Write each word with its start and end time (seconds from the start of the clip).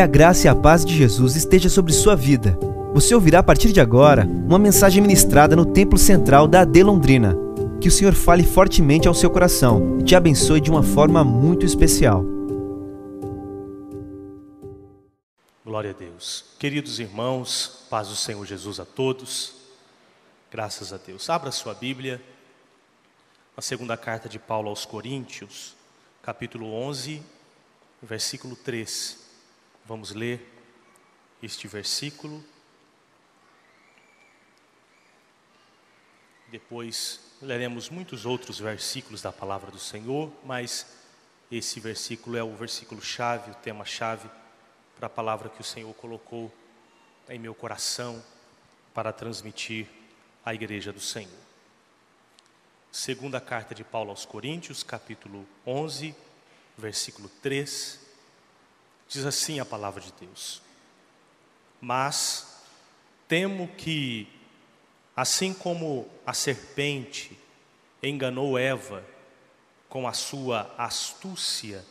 Que 0.00 0.04
a 0.04 0.06
graça 0.06 0.46
e 0.46 0.48
a 0.48 0.54
paz 0.54 0.82
de 0.82 0.96
Jesus 0.96 1.36
esteja 1.36 1.68
sobre 1.68 1.92
sua 1.92 2.16
vida. 2.16 2.58
Você 2.94 3.14
ouvirá 3.14 3.40
a 3.40 3.42
partir 3.42 3.70
de 3.70 3.82
agora 3.82 4.24
uma 4.24 4.58
mensagem 4.58 5.02
ministrada 5.02 5.54
no 5.54 5.66
Templo 5.66 5.98
Central 5.98 6.48
da 6.48 6.62
AD 6.62 6.82
Londrina. 6.82 7.36
Que 7.82 7.88
o 7.88 7.90
Senhor 7.90 8.14
fale 8.14 8.42
fortemente 8.42 9.06
ao 9.06 9.12
seu 9.12 9.28
coração 9.28 9.98
e 10.00 10.02
te 10.02 10.16
abençoe 10.16 10.58
de 10.58 10.70
uma 10.70 10.82
forma 10.82 11.22
muito 11.22 11.66
especial. 11.66 12.24
Glória 15.62 15.90
a 15.90 15.92
Deus. 15.92 16.46
Queridos 16.58 16.98
irmãos, 16.98 17.84
paz 17.90 18.08
do 18.08 18.16
Senhor 18.16 18.46
Jesus 18.46 18.80
a 18.80 18.86
todos. 18.86 19.52
Graças 20.50 20.94
a 20.94 20.96
Deus. 20.96 21.28
Abra 21.28 21.50
sua 21.50 21.74
Bíblia. 21.74 22.22
A 23.54 23.60
segunda 23.60 23.98
carta 23.98 24.30
de 24.30 24.38
Paulo 24.38 24.70
aos 24.70 24.86
Coríntios, 24.86 25.76
capítulo 26.22 26.72
11, 26.72 27.20
versículo 28.02 28.56
3. 28.56 29.19
Vamos 29.90 30.12
ler 30.12 30.40
este 31.42 31.66
versículo. 31.66 32.44
Depois 36.46 37.18
leremos 37.42 37.90
muitos 37.90 38.24
outros 38.24 38.60
versículos 38.60 39.20
da 39.20 39.32
palavra 39.32 39.68
do 39.68 39.80
Senhor, 39.80 40.32
mas 40.44 40.86
esse 41.50 41.80
versículo 41.80 42.36
é 42.36 42.42
o 42.44 42.54
versículo 42.54 43.02
chave, 43.02 43.50
o 43.50 43.54
tema 43.56 43.84
chave 43.84 44.30
para 44.94 45.08
a 45.08 45.10
palavra 45.10 45.48
que 45.48 45.60
o 45.60 45.64
Senhor 45.64 45.92
colocou 45.94 46.54
em 47.28 47.40
meu 47.40 47.52
coração 47.52 48.24
para 48.94 49.12
transmitir 49.12 49.88
à 50.44 50.54
igreja 50.54 50.92
do 50.92 51.00
Senhor. 51.00 51.34
Segunda 52.92 53.40
carta 53.40 53.74
de 53.74 53.82
Paulo 53.82 54.10
aos 54.10 54.24
Coríntios, 54.24 54.84
capítulo 54.84 55.44
11, 55.66 56.14
versículo 56.78 57.28
3, 57.42 57.99
diz 59.10 59.26
assim 59.26 59.58
a 59.58 59.64
palavra 59.64 60.00
de 60.00 60.12
Deus: 60.12 60.62
Mas 61.80 62.62
temo 63.26 63.68
que, 63.76 64.28
assim 65.14 65.52
como 65.52 66.08
a 66.24 66.32
serpente 66.32 67.36
enganou 68.02 68.56
Eva 68.56 69.04
com 69.88 70.06
a 70.06 70.12
sua 70.12 70.72
astúcia, 70.78 71.84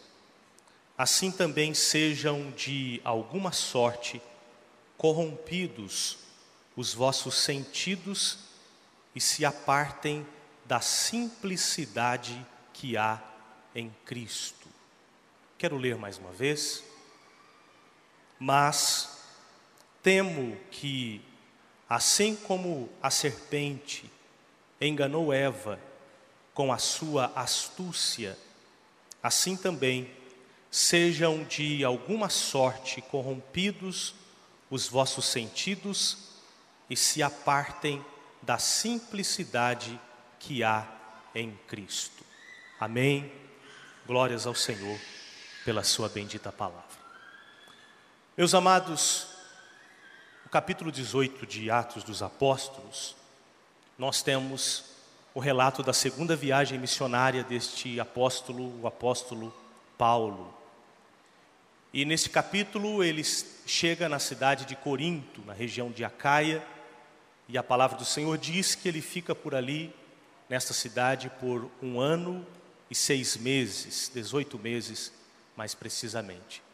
assim 0.98 1.30
também 1.30 1.74
sejam 1.74 2.52
de 2.52 3.02
alguma 3.04 3.52
sorte 3.52 4.22
corrompidos 4.98 6.18
os 6.76 6.94
vossos 6.94 7.36
sentidos 7.36 8.40
e 9.14 9.20
se 9.20 9.44
apartem 9.44 10.26
da 10.66 10.80
simplicidade 10.80 12.46
que 12.72 12.96
há 12.96 13.22
em 13.76 13.94
Cristo. 14.06 14.68
Quero 15.58 15.78
ler 15.78 15.98
mais 15.98 16.18
uma 16.18 16.32
vez. 16.32 16.89
Mas 18.40 19.20
temo 20.02 20.58
que, 20.72 21.22
assim 21.88 22.36
como 22.36 22.90
a 23.02 23.12
serpente 23.12 24.10
enganou 24.80 25.34
Eva 25.34 25.80
com 26.54 26.72
a 26.72 26.78
sua 26.78 27.32
astúcia, 27.36 28.38
assim 29.22 29.58
também 29.58 30.10
sejam 30.72 31.44
de 31.44 31.84
alguma 31.84 32.30
sorte 32.30 33.02
corrompidos 33.02 34.16
os 34.70 34.88
vossos 34.88 35.26
sentidos 35.26 36.30
e 36.90 36.96
se 36.96 37.24
apartem 37.24 38.04
da 38.42 38.58
simplicidade 38.58 40.00
que 40.40 40.64
há 40.64 40.88
em 41.34 41.58
Cristo. 41.68 42.24
Amém. 42.80 43.32
Glórias 44.06 44.48
ao 44.48 44.56
Senhor 44.56 45.00
pela 45.66 45.84
sua 45.84 46.08
bendita 46.08 46.52
palavra. 46.52 46.89
Meus 48.40 48.54
amados, 48.54 49.28
no 50.46 50.50
capítulo 50.50 50.94
18 50.94 51.46
de 51.46 51.70
Atos 51.70 52.06
dos 52.06 52.24
Apóstolos, 52.24 53.14
nós 53.98 54.22
temos 54.22 54.86
o 55.34 55.42
relato 55.42 55.84
da 55.84 55.92
segunda 55.92 56.38
viagem 56.38 56.80
missionária 56.80 57.44
deste 57.44 58.00
apóstolo, 58.00 58.82
o 58.82 58.88
apóstolo 58.88 59.54
Paulo. 59.98 60.54
E 61.92 62.06
nesse 62.06 62.30
capítulo 62.30 63.04
ele 63.04 63.26
chega 63.66 64.08
na 64.08 64.20
cidade 64.20 64.64
de 64.64 64.74
Corinto, 64.74 65.42
na 65.46 65.52
região 65.52 65.92
de 65.92 66.06
Acaia, 66.06 66.66
e 67.46 67.58
a 67.58 67.62
palavra 67.62 67.98
do 67.98 68.06
Senhor 68.06 68.38
diz 68.38 68.74
que 68.74 68.88
ele 68.88 69.02
fica 69.02 69.36
por 69.36 69.54
ali, 69.54 69.94
nesta 70.48 70.74
cidade, 70.74 71.30
por 71.42 71.70
um 71.84 72.00
ano 72.00 72.48
e 72.90 72.96
seis 72.96 73.36
meses, 73.36 74.10
18 74.14 74.58
meses, 74.58 75.12
mais 75.58 75.76
precisamente. 75.76 76.69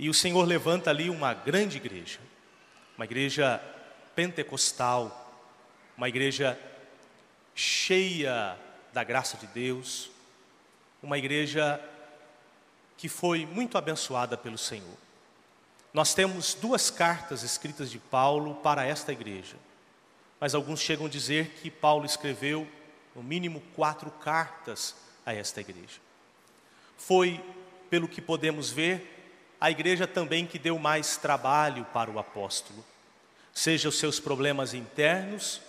E 0.00 0.08
o 0.08 0.14
Senhor 0.14 0.46
levanta 0.48 0.88
ali 0.88 1.10
uma 1.10 1.34
grande 1.34 1.76
igreja, 1.76 2.20
uma 2.96 3.04
igreja 3.04 3.62
pentecostal, 4.14 5.30
uma 5.94 6.08
igreja 6.08 6.58
cheia 7.54 8.56
da 8.94 9.04
graça 9.04 9.36
de 9.36 9.46
Deus, 9.48 10.10
uma 11.02 11.18
igreja 11.18 11.78
que 12.96 13.10
foi 13.10 13.44
muito 13.44 13.76
abençoada 13.76 14.38
pelo 14.38 14.56
Senhor. 14.56 14.96
Nós 15.92 16.14
temos 16.14 16.54
duas 16.54 16.88
cartas 16.88 17.42
escritas 17.42 17.90
de 17.90 17.98
Paulo 17.98 18.54
para 18.54 18.86
esta 18.86 19.12
igreja, 19.12 19.56
mas 20.40 20.54
alguns 20.54 20.80
chegam 20.80 21.04
a 21.04 21.10
dizer 21.10 21.56
que 21.60 21.70
Paulo 21.70 22.06
escreveu 22.06 22.66
no 23.14 23.22
mínimo 23.22 23.62
quatro 23.76 24.10
cartas 24.10 24.94
a 25.26 25.34
esta 25.34 25.60
igreja. 25.60 26.00
Foi 26.96 27.38
pelo 27.90 28.08
que 28.08 28.22
podemos 28.22 28.70
ver, 28.70 29.19
a 29.60 29.70
igreja 29.70 30.06
também 30.06 30.46
que 30.46 30.58
deu 30.58 30.78
mais 30.78 31.16
trabalho 31.18 31.84
para 31.92 32.10
o 32.10 32.18
apóstolo, 32.18 32.82
seja 33.52 33.88
os 33.88 33.98
seus 33.98 34.18
problemas 34.18 34.72
internos 34.72 35.60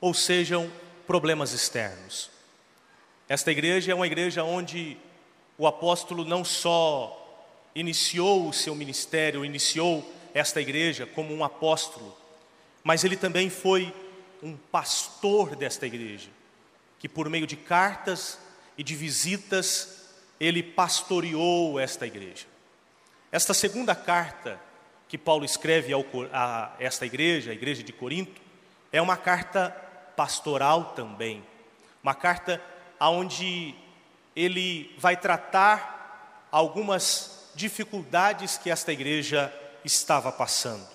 ou 0.00 0.14
sejam 0.14 0.70
problemas 1.06 1.52
externos. 1.52 2.30
Esta 3.28 3.50
igreja 3.50 3.90
é 3.90 3.94
uma 3.94 4.06
igreja 4.06 4.44
onde 4.44 4.96
o 5.58 5.66
apóstolo 5.66 6.24
não 6.24 6.44
só 6.44 7.20
iniciou 7.74 8.48
o 8.48 8.52
seu 8.52 8.74
ministério, 8.74 9.44
iniciou 9.44 10.08
esta 10.32 10.60
igreja 10.60 11.06
como 11.06 11.34
um 11.34 11.42
apóstolo, 11.42 12.16
mas 12.84 13.02
ele 13.02 13.16
também 13.16 13.50
foi 13.50 13.92
um 14.42 14.56
pastor 14.56 15.56
desta 15.56 15.86
igreja, 15.86 16.28
que 17.00 17.08
por 17.08 17.28
meio 17.28 17.46
de 17.46 17.56
cartas 17.56 18.38
e 18.76 18.84
de 18.84 18.94
visitas 18.94 20.04
ele 20.38 20.62
pastoreou 20.62 21.80
esta 21.80 22.06
igreja. 22.06 22.53
Esta 23.34 23.52
segunda 23.52 23.96
carta 23.96 24.60
que 25.08 25.18
Paulo 25.18 25.44
escreve 25.44 25.92
ao, 25.92 26.04
a 26.32 26.70
esta 26.78 27.04
igreja, 27.04 27.50
a 27.50 27.52
igreja 27.52 27.82
de 27.82 27.92
Corinto, 27.92 28.40
é 28.92 29.02
uma 29.02 29.16
carta 29.16 29.70
pastoral 30.14 30.92
também, 30.94 31.44
uma 32.00 32.14
carta 32.14 32.62
onde 33.00 33.74
ele 34.36 34.94
vai 34.98 35.16
tratar 35.16 36.46
algumas 36.52 37.50
dificuldades 37.56 38.56
que 38.56 38.70
esta 38.70 38.92
igreja 38.92 39.52
estava 39.84 40.30
passando. 40.30 40.86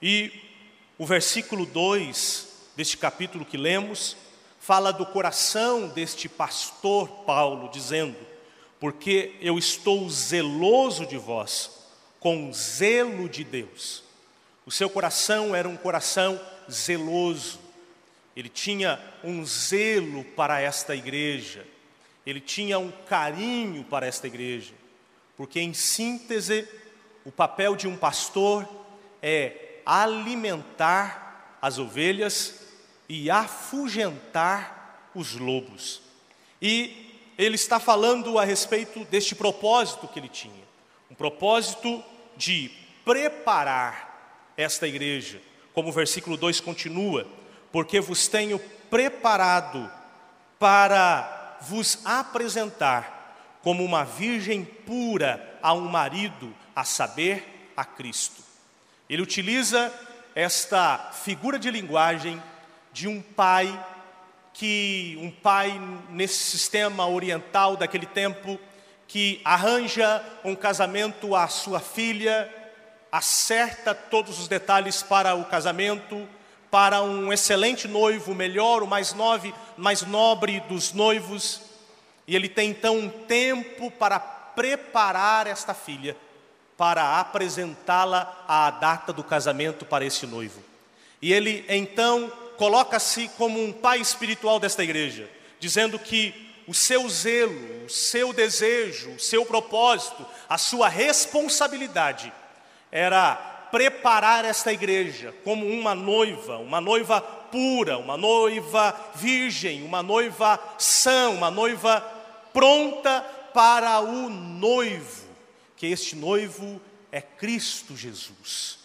E 0.00 0.32
o 0.96 1.04
versículo 1.04 1.66
2 1.66 2.70
deste 2.74 2.96
capítulo 2.96 3.44
que 3.44 3.58
lemos 3.58 4.16
fala 4.58 4.94
do 4.94 5.04
coração 5.04 5.88
deste 5.88 6.26
pastor 6.26 7.06
Paulo, 7.26 7.68
dizendo: 7.68 8.16
porque 8.86 9.34
eu 9.40 9.58
estou 9.58 10.08
zeloso 10.08 11.04
de 11.06 11.16
vós, 11.16 11.72
com 12.20 12.52
zelo 12.52 13.28
de 13.28 13.42
Deus. 13.42 14.04
O 14.64 14.70
seu 14.70 14.88
coração 14.88 15.56
era 15.56 15.68
um 15.68 15.76
coração 15.76 16.40
zeloso, 16.70 17.58
ele 18.36 18.48
tinha 18.48 19.00
um 19.24 19.44
zelo 19.44 20.22
para 20.22 20.60
esta 20.60 20.94
igreja, 20.94 21.66
ele 22.24 22.40
tinha 22.40 22.78
um 22.78 22.92
carinho 23.08 23.82
para 23.82 24.06
esta 24.06 24.28
igreja, 24.28 24.72
porque, 25.36 25.58
em 25.58 25.74
síntese, 25.74 26.68
o 27.24 27.32
papel 27.32 27.74
de 27.74 27.88
um 27.88 27.96
pastor 27.96 28.68
é 29.20 29.80
alimentar 29.84 31.58
as 31.60 31.76
ovelhas 31.76 32.60
e 33.08 33.28
afugentar 33.32 35.10
os 35.12 35.34
lobos. 35.34 36.00
E 36.62 37.05
ele 37.38 37.56
está 37.56 37.78
falando 37.78 38.38
a 38.38 38.44
respeito 38.44 39.04
deste 39.04 39.34
propósito 39.34 40.08
que 40.08 40.18
ele 40.18 40.28
tinha, 40.28 40.64
um 41.10 41.14
propósito 41.14 42.02
de 42.36 42.70
preparar 43.04 44.52
esta 44.56 44.86
igreja, 44.86 45.40
como 45.74 45.90
o 45.90 45.92
versículo 45.92 46.36
2 46.36 46.60
continua, 46.60 47.26
porque 47.70 48.00
vos 48.00 48.26
tenho 48.26 48.58
preparado 48.90 49.90
para 50.58 51.58
vos 51.62 51.98
apresentar 52.04 53.58
como 53.62 53.84
uma 53.84 54.04
virgem 54.04 54.64
pura 54.64 55.58
a 55.62 55.72
um 55.72 55.88
marido, 55.88 56.54
a 56.74 56.84
saber, 56.84 57.70
a 57.76 57.84
Cristo. 57.84 58.42
Ele 59.08 59.22
utiliza 59.22 59.92
esta 60.34 61.10
figura 61.12 61.58
de 61.58 61.70
linguagem 61.70 62.42
de 62.92 63.08
um 63.08 63.20
pai 63.20 63.68
que 64.58 65.18
um 65.20 65.30
pai 65.30 65.78
nesse 66.08 66.42
sistema 66.42 67.06
oriental 67.06 67.76
daquele 67.76 68.06
tempo 68.06 68.58
que 69.06 69.38
arranja 69.44 70.24
um 70.42 70.54
casamento 70.56 71.36
à 71.36 71.46
sua 71.46 71.78
filha, 71.78 72.50
acerta 73.12 73.94
todos 73.94 74.40
os 74.40 74.48
detalhes 74.48 75.02
para 75.02 75.34
o 75.34 75.44
casamento, 75.44 76.26
para 76.70 77.02
um 77.02 77.30
excelente 77.30 77.86
noivo, 77.86 78.32
o 78.32 78.34
melhor, 78.34 78.82
o 78.82 78.86
mais, 78.86 79.12
nove, 79.12 79.54
mais 79.76 80.00
nobre 80.02 80.60
dos 80.60 80.94
noivos, 80.94 81.60
e 82.26 82.34
ele 82.34 82.48
tem 82.48 82.70
então 82.70 82.96
um 82.96 83.10
tempo 83.10 83.90
para 83.90 84.18
preparar 84.18 85.46
esta 85.46 85.74
filha, 85.74 86.16
para 86.78 87.20
apresentá-la 87.20 88.44
à 88.48 88.70
data 88.70 89.12
do 89.12 89.22
casamento 89.22 89.84
para 89.84 90.04
esse 90.04 90.26
noivo. 90.26 90.62
E 91.20 91.30
ele 91.30 91.62
então 91.68 92.32
coloca-se 92.56 93.28
como 93.36 93.62
um 93.62 93.72
pai 93.72 94.00
espiritual 94.00 94.58
desta 94.58 94.82
igreja, 94.82 95.28
dizendo 95.58 95.98
que 95.98 96.46
o 96.66 96.74
seu 96.74 97.08
zelo, 97.08 97.84
o 97.84 97.90
seu 97.90 98.32
desejo, 98.32 99.10
o 99.10 99.20
seu 99.20 99.46
propósito, 99.46 100.26
a 100.48 100.58
sua 100.58 100.88
responsabilidade 100.88 102.32
era 102.90 103.34
preparar 103.70 104.44
esta 104.44 104.72
igreja 104.72 105.34
como 105.44 105.66
uma 105.66 105.94
noiva, 105.94 106.58
uma 106.58 106.80
noiva 106.80 107.20
pura, 107.20 107.98
uma 107.98 108.16
noiva 108.16 108.98
virgem, 109.14 109.82
uma 109.82 110.02
noiva 110.02 110.58
sã, 110.78 111.30
uma 111.30 111.50
noiva 111.50 112.00
pronta 112.52 113.20
para 113.52 114.00
o 114.00 114.28
noivo, 114.28 115.26
que 115.76 115.86
este 115.86 116.16
noivo 116.16 116.80
é 117.12 117.20
Cristo 117.20 117.96
Jesus. 117.96 118.78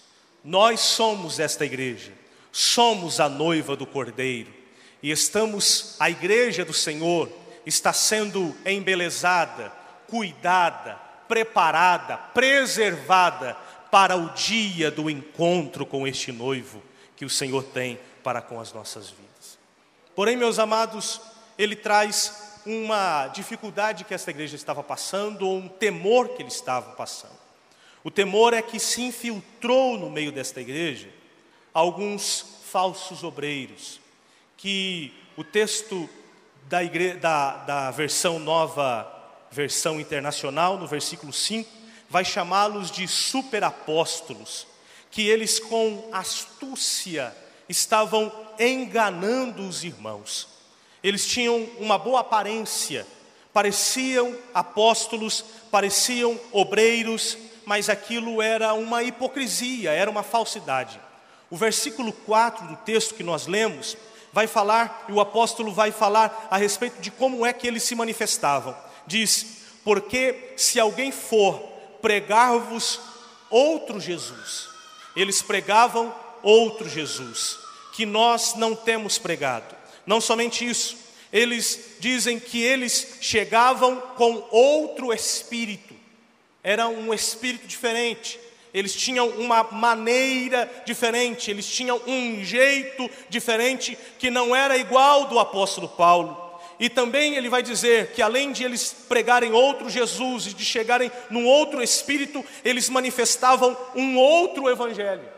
Nós 0.44 0.80
somos 0.80 1.40
esta 1.40 1.66
igreja, 1.66 2.12
somos 2.52 3.20
a 3.20 3.30
noiva 3.30 3.76
do 3.76 3.86
Cordeiro 3.86 4.52
e 5.02 5.10
estamos, 5.10 5.96
a 6.00 6.10
igreja 6.10 6.64
do 6.64 6.74
Senhor, 6.74 7.30
está 7.66 7.94
sendo 7.94 8.56
embelezada, 8.66 9.72
cuidada, 10.08 10.96
preparada, 11.28 12.18
preservada 12.18 13.56
para 13.90 14.16
o 14.16 14.30
dia 14.30 14.92
do 14.92 15.10
encontro 15.10 15.86
com 15.86 16.08
este 16.08 16.32
noivo 16.32 16.82
que 17.16 17.26
o 17.26 17.30
Senhor 17.30 17.64
tem 17.64 18.00
para 18.24 18.42
com 18.42 18.60
as 18.60 18.72
nossas 18.74 19.10
vidas. 19.10 19.58
Porém, 20.16 20.36
meus 20.36 20.60
amados, 20.60 21.22
ele 21.58 21.76
traz 21.76 22.60
uma 22.66 23.28
dificuldade 23.28 24.04
que 24.04 24.14
esta 24.14 24.30
igreja 24.30 24.56
estava 24.56 24.84
passando, 24.84 25.48
ou 25.48 25.58
um 25.58 25.68
temor 25.68 26.30
que 26.30 26.44
eles 26.44 26.56
estavam 26.56 26.94
passando. 26.94 27.40
O 28.04 28.12
temor 28.12 28.54
é 28.54 28.62
que 28.62 28.80
se 28.80 29.02
infiltrou 29.02 29.98
no 29.98 30.10
meio 30.10 30.32
desta 30.32 30.62
igreja 30.62 31.10
alguns 31.74 32.46
falsos 32.72 33.24
obreiros, 33.24 34.00
que 34.58 35.14
o 35.36 35.44
texto 35.44 36.10
da, 36.68 36.84
igre... 36.84 37.14
da, 37.14 37.58
da 37.58 37.92
versão 37.92 38.40
nova, 38.40 39.12
versão 39.52 40.00
internacional, 40.00 40.78
no 40.78 40.88
versículo 40.88 41.34
5, 41.34 41.70
vai 42.10 42.26
chamá-los 42.26 42.92
de 42.92 43.08
superapóstolos, 43.08 44.68
que 45.10 45.28
eles 45.28 45.60
com 45.60 46.10
astúcia 46.12 47.36
estavam 47.68 48.32
enganando 48.60 49.68
os 49.68 49.84
irmãos. 49.84 50.48
Eles 51.04 51.26
tinham 51.26 51.64
uma 51.80 51.98
boa 51.98 52.20
aparência, 52.20 53.08
pareciam 53.54 54.38
apóstolos, 54.54 55.44
pareciam 55.72 56.40
obreiros, 56.52 57.38
mas 57.66 57.90
aquilo 57.90 58.42
era 58.42 58.74
uma 58.74 59.04
hipocrisia, 59.04 59.92
era 59.92 60.10
uma 60.10 60.24
falsidade. 60.24 61.00
O 61.52 61.58
versículo 61.58 62.14
4 62.14 62.66
do 62.66 62.78
texto 62.78 63.14
que 63.14 63.24
nós 63.24 63.46
lemos 63.46 63.98
vai 64.32 64.48
falar, 64.48 65.06
e 65.10 65.12
o 65.12 65.20
apóstolo 65.20 65.74
vai 65.74 65.92
falar 65.92 66.48
a 66.50 66.56
respeito 66.56 67.02
de 67.02 67.12
como 67.12 67.46
é 67.46 67.52
que 67.52 67.68
eles 67.68 67.84
se 67.84 67.94
manifestavam. 67.94 68.76
Diz: 69.06 69.58
Porque 69.84 70.54
se 70.56 70.80
alguém 70.80 71.12
for 71.12 71.60
pregar-vos 72.02 73.00
outro 73.50 74.00
Jesus, 74.00 74.70
eles 75.14 75.42
pregavam 75.42 76.16
outro 76.42 76.88
Jesus, 76.88 77.60
que 77.94 78.06
nós 78.06 78.56
não 78.56 78.74
temos 78.74 79.18
pregado. 79.18 79.76
Não 80.06 80.22
somente 80.22 80.68
isso, 80.68 80.98
eles 81.34 81.96
dizem 82.00 82.40
que 82.40 82.62
eles 82.62 83.18
chegavam 83.20 84.00
com 84.16 84.48
outro 84.52 85.14
espírito, 85.14 85.94
era 86.64 86.88
um 86.88 87.14
espírito 87.14 87.68
diferente, 87.68 88.40
eles 88.74 88.96
tinham 88.96 89.28
uma 89.30 89.64
maneira 89.64 90.70
diferente, 90.86 91.52
eles 91.52 91.66
tinham 91.66 92.02
um 92.08 92.44
jeito 92.44 93.10
diferente 93.30 93.98
que 94.18 94.30
não 94.30 94.56
era 94.56 94.78
igual 94.78 95.26
do 95.26 95.40
apóstolo 95.40 95.90
Paulo. 95.90 96.52
E 96.80 96.90
também 96.90 97.36
ele 97.36 97.48
vai 97.48 97.62
dizer 97.62 98.08
que 98.14 98.22
além 98.22 98.52
de 98.52 98.64
eles 98.64 98.96
pregarem 99.08 99.52
outro 99.52 99.90
Jesus 99.90 100.48
e 100.48 100.54
de 100.54 100.66
chegarem 100.66 101.12
num 101.30 101.46
outro 101.46 101.84
espírito, 101.84 102.44
eles 102.66 102.90
manifestavam 102.90 103.78
um 103.96 104.18
outro 104.18 104.68
evangelho. 104.68 105.30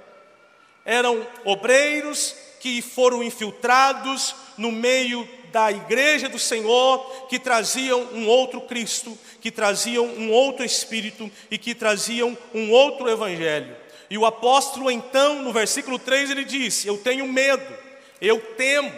Eram 0.85 1.27
obreiros 1.43 2.35
que 2.61 2.81
foram 2.81 3.21
infiltrados 3.21 4.33
no 4.57 4.71
meio 4.71 5.27
da 5.53 5.71
igreja 5.71 6.27
do 6.27 6.39
Senhor, 6.39 7.27
que 7.29 7.37
traziam 7.37 8.01
um 8.11 8.27
outro 8.27 8.59
Cristo, 8.61 9.15
que 9.39 9.51
traziam 9.51 10.03
um 10.03 10.31
outro 10.31 10.65
Espírito 10.65 11.29
e 11.51 11.59
que 11.59 11.75
traziam 11.75 12.35
um 12.55 12.71
outro 12.71 13.07
Evangelho. 13.07 13.77
E 14.09 14.17
o 14.17 14.25
apóstolo, 14.25 14.89
então, 14.89 15.43
no 15.43 15.53
versículo 15.53 15.99
3, 15.99 16.31
ele 16.31 16.43
diz: 16.43 16.83
Eu 16.85 16.97
tenho 16.97 17.27
medo, 17.27 17.71
eu 18.19 18.39
temo, 18.57 18.91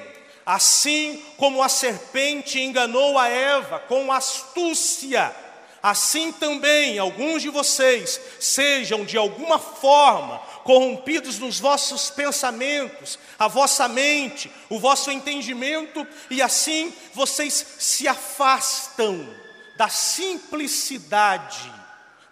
assim 0.45 1.21
como 1.35 1.61
a 1.61 1.67
serpente 1.67 2.57
enganou 2.57 3.19
a 3.19 3.27
Eva 3.27 3.79
com 3.79 4.09
astúcia 4.09 5.35
assim 5.85 6.31
também 6.31 6.97
alguns 6.97 7.43
de 7.43 7.49
vocês 7.49 8.19
sejam 8.39 9.05
de 9.05 9.17
alguma 9.17 9.59
forma 9.59 10.41
corrompidos 10.65 11.37
nos 11.37 11.59
vossos 11.59 12.09
pensamentos, 12.09 13.19
a 13.37 13.47
vossa 13.47 13.87
mente, 13.87 14.51
o 14.67 14.79
vosso 14.79 15.11
entendimento, 15.11 16.05
e 16.27 16.41
assim 16.41 16.91
vocês 17.13 17.53
se 17.77 18.07
afastam 18.07 19.31
da 19.77 19.87
simplicidade, 19.89 21.71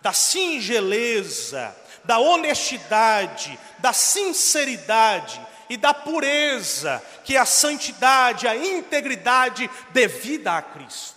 da 0.01 0.13
singeleza, 0.13 1.75
da 2.03 2.17
honestidade, 2.17 3.57
da 3.77 3.93
sinceridade 3.93 5.39
e 5.69 5.77
da 5.77 5.93
pureza, 5.93 7.03
que 7.23 7.35
é 7.35 7.39
a 7.39 7.45
santidade, 7.45 8.47
a 8.47 8.55
integridade 8.55 9.69
devida 9.91 10.57
a 10.57 10.61
Cristo. 10.63 11.13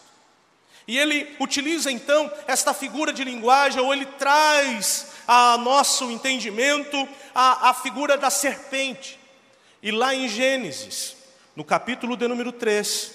E 0.87 0.99
ele 0.99 1.35
utiliza 1.41 1.91
então 1.91 2.31
esta 2.47 2.75
figura 2.75 3.11
de 3.11 3.25
linguagem, 3.25 3.81
ou 3.81 3.95
ele 3.95 4.05
traz 4.05 5.16
a 5.27 5.59
nosso 5.59 6.11
entendimento 6.11 6.97
a, 7.35 7.71
a 7.71 7.75
figura 7.75 8.17
da 8.17 8.31
serpente. 8.31 9.19
E 9.83 9.91
lá 9.91 10.15
em 10.15 10.29
Gênesis, 10.29 11.17
no 11.55 11.65
capítulo 11.65 12.17
de 12.17 12.27
número 12.27 12.53
3, 12.53 13.15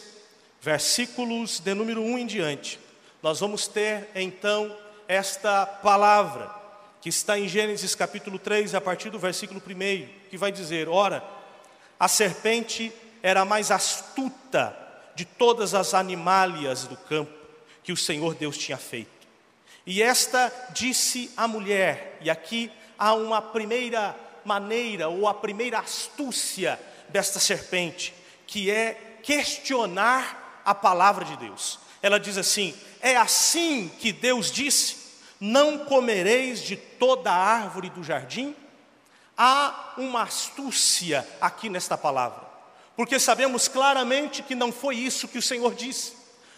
versículos 0.61 1.59
de 1.59 1.73
número 1.73 2.01
1 2.01 2.17
em 2.19 2.25
diante, 2.25 2.79
nós 3.21 3.39
vamos 3.39 3.67
ter 3.67 4.09
então 4.15 4.75
esta 5.07 5.65
palavra, 5.65 6.49
que 7.01 7.09
está 7.09 7.37
em 7.37 7.47
Gênesis 7.47 7.95
capítulo 7.95 8.39
3, 8.39 8.75
a 8.75 8.81
partir 8.81 9.09
do 9.09 9.19
versículo 9.19 9.61
1, 9.61 10.29
que 10.29 10.37
vai 10.37 10.51
dizer: 10.51 10.87
Ora, 10.87 11.23
a 11.99 12.07
serpente 12.07 12.91
era 13.21 13.41
a 13.41 13.45
mais 13.45 13.71
astuta 13.71 14.77
de 15.15 15.25
todas 15.25 15.73
as 15.73 15.93
animálias 15.93 16.85
do 16.85 16.95
campo 16.95 17.31
que 17.83 17.91
o 17.91 17.97
Senhor 17.97 18.35
Deus 18.35 18.57
tinha 18.57 18.77
feito. 18.77 19.20
E 19.91 20.01
esta 20.01 20.49
disse 20.69 21.29
à 21.35 21.49
mulher, 21.49 22.17
e 22.21 22.29
aqui 22.29 22.71
há 22.97 23.13
uma 23.13 23.41
primeira 23.41 24.15
maneira, 24.45 25.09
ou 25.09 25.27
a 25.27 25.33
primeira 25.33 25.79
astúcia 25.79 26.79
desta 27.09 27.41
serpente, 27.41 28.13
que 28.47 28.71
é 28.71 29.17
questionar 29.21 30.61
a 30.63 30.73
palavra 30.73 31.25
de 31.25 31.35
Deus. 31.35 31.77
Ela 32.01 32.21
diz 32.21 32.37
assim: 32.37 32.73
É 33.01 33.17
assim 33.17 33.91
que 33.99 34.13
Deus 34.13 34.49
disse: 34.49 34.95
Não 35.41 35.79
comereis 35.79 36.63
de 36.63 36.77
toda 36.77 37.29
a 37.29 37.35
árvore 37.35 37.89
do 37.89 38.01
jardim? 38.01 38.55
Há 39.37 39.95
uma 39.97 40.21
astúcia 40.21 41.27
aqui 41.41 41.67
nesta 41.67 41.97
palavra, 41.97 42.47
porque 42.95 43.19
sabemos 43.19 43.67
claramente 43.67 44.41
que 44.41 44.55
não 44.55 44.71
foi 44.71 44.95
isso 44.95 45.27
que 45.27 45.37
o 45.37 45.41
Senhor 45.41 45.75
disse. 45.75 46.13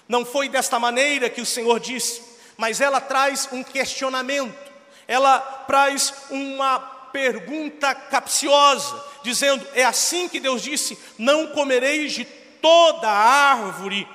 Não 0.08 0.24
foi 0.24 0.48
desta 0.48 0.78
maneira 0.78 1.32
que 1.32 1.42
o 1.42 1.46
Senhor 1.48 1.80
disse, 1.80 2.33
mas 2.58 2.82
ela 2.82 3.02
traz 3.02 3.50
um 3.52 3.64
questionamento, 3.64 4.72
ela 5.08 5.40
traz 5.68 6.14
uma 6.30 6.80
pergunta 7.12 7.94
capciosa, 7.94 9.04
dizendo: 9.24 9.66
É 9.74 9.84
assim 9.84 10.28
que 10.28 10.40
Deus 10.40 10.62
disse: 10.62 10.98
Não 11.18 11.48
comereis 11.48 12.14
de 12.14 12.26
toda 12.26 13.08
a 13.08 13.52
árvore 13.54 14.08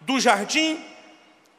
do 0.00 0.20
jardim? 0.20 0.84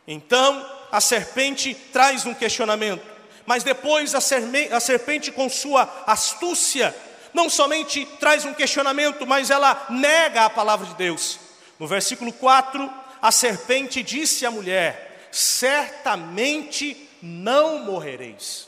Então 0.07 0.69
a 0.91 1.01
serpente 1.01 1.73
traz 1.91 2.25
um 2.25 2.33
questionamento, 2.33 3.03
mas 3.45 3.63
depois 3.63 4.13
a 4.13 4.21
serpente, 4.21 5.31
com 5.31 5.49
sua 5.49 6.03
astúcia, 6.05 6.95
não 7.33 7.49
somente 7.49 8.05
traz 8.19 8.45
um 8.45 8.53
questionamento, 8.53 9.25
mas 9.25 9.49
ela 9.49 9.87
nega 9.89 10.45
a 10.45 10.49
palavra 10.49 10.85
de 10.85 10.93
Deus. 10.95 11.39
No 11.79 11.87
versículo 11.87 12.31
4, 12.31 12.89
a 13.21 13.31
serpente 13.31 14.03
disse 14.03 14.45
à 14.45 14.51
mulher: 14.51 15.12
certamente 15.33 17.09
não 17.21 17.79
morrereis. 17.79 18.67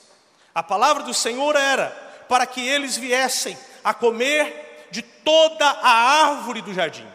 A 0.53 0.63
palavra 0.63 1.03
do 1.03 1.13
Senhor 1.13 1.55
era 1.55 1.89
para 2.27 2.47
que 2.47 2.65
eles 2.67 2.97
viessem 2.97 3.55
a 3.83 3.93
comer 3.93 4.87
de 4.89 5.01
toda 5.01 5.65
a 5.65 5.89
árvore 6.25 6.61
do 6.61 6.73
jardim. 6.73 7.07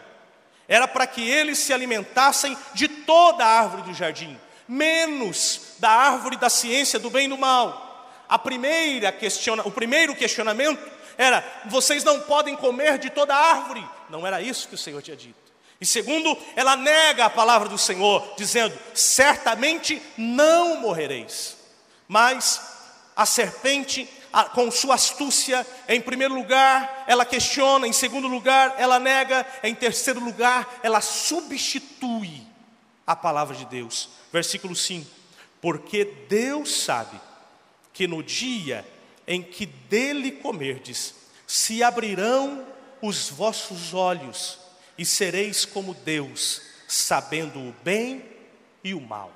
Era 0.67 0.87
para 0.87 1.05
que 1.05 1.27
eles 1.27 1.59
se 1.59 1.73
alimentassem 1.73 2.57
de 2.73 2.87
toda 2.87 3.43
a 3.43 3.59
árvore 3.59 3.81
do 3.83 3.93
jardim, 3.93 4.39
menos 4.65 5.75
da 5.79 5.89
árvore 5.89 6.37
da 6.37 6.49
ciência 6.49 6.97
do 6.97 7.09
bem 7.09 7.25
e 7.25 7.29
do 7.29 7.37
mal. 7.37 8.09
A 8.29 8.39
primeira 8.39 9.11
questiona, 9.11 9.63
o 9.67 9.71
primeiro 9.71 10.15
questionamento 10.15 10.81
era: 11.17 11.43
vocês 11.65 12.05
não 12.05 12.21
podem 12.21 12.55
comer 12.55 12.97
de 12.97 13.09
toda 13.09 13.35
a 13.35 13.51
árvore. 13.51 13.85
Não 14.09 14.25
era 14.25 14.41
isso 14.41 14.69
que 14.69 14.75
o 14.75 14.77
Senhor 14.77 15.01
tinha 15.01 15.17
dito. 15.17 15.50
E 15.81 15.85
segundo, 15.85 16.37
ela 16.55 16.77
nega 16.77 17.25
a 17.25 17.29
palavra 17.29 17.67
do 17.67 17.77
Senhor, 17.77 18.35
dizendo: 18.37 18.77
certamente 18.93 19.99
não 20.15 20.79
morrereis. 20.79 21.57
Mas 22.07 22.61
a 23.15 23.25
serpente, 23.25 24.07
com 24.53 24.69
sua 24.69 24.93
astúcia, 24.93 25.65
em 25.89 25.99
primeiro 25.99 26.35
lugar, 26.35 27.03
ela 27.07 27.25
questiona, 27.25 27.87
em 27.87 27.93
segundo 27.93 28.27
lugar, 28.27 28.75
ela 28.77 28.99
nega, 28.99 29.43
em 29.63 29.73
terceiro 29.73 30.19
lugar, 30.19 30.79
ela 30.83 31.01
substitui 31.01 32.43
a 33.05 33.15
palavra 33.15 33.55
de 33.55 33.65
Deus. 33.65 34.09
Versículo 34.31 34.75
5: 34.75 35.09
Porque 35.59 36.05
Deus 36.29 36.83
sabe 36.83 37.19
que 37.91 38.05
no 38.05 38.21
dia 38.21 38.85
em 39.25 39.41
que 39.41 39.65
dele 39.65 40.31
comerdes, 40.31 41.15
se 41.47 41.81
abrirão 41.81 42.67
os 43.01 43.29
vossos 43.29 43.95
olhos 43.95 44.60
e 44.97 45.05
sereis 45.05 45.65
como 45.65 45.93
Deus, 45.93 46.61
sabendo 46.87 47.59
o 47.59 47.75
bem 47.83 48.25
e 48.83 48.93
o 48.93 49.01
mal. 49.01 49.31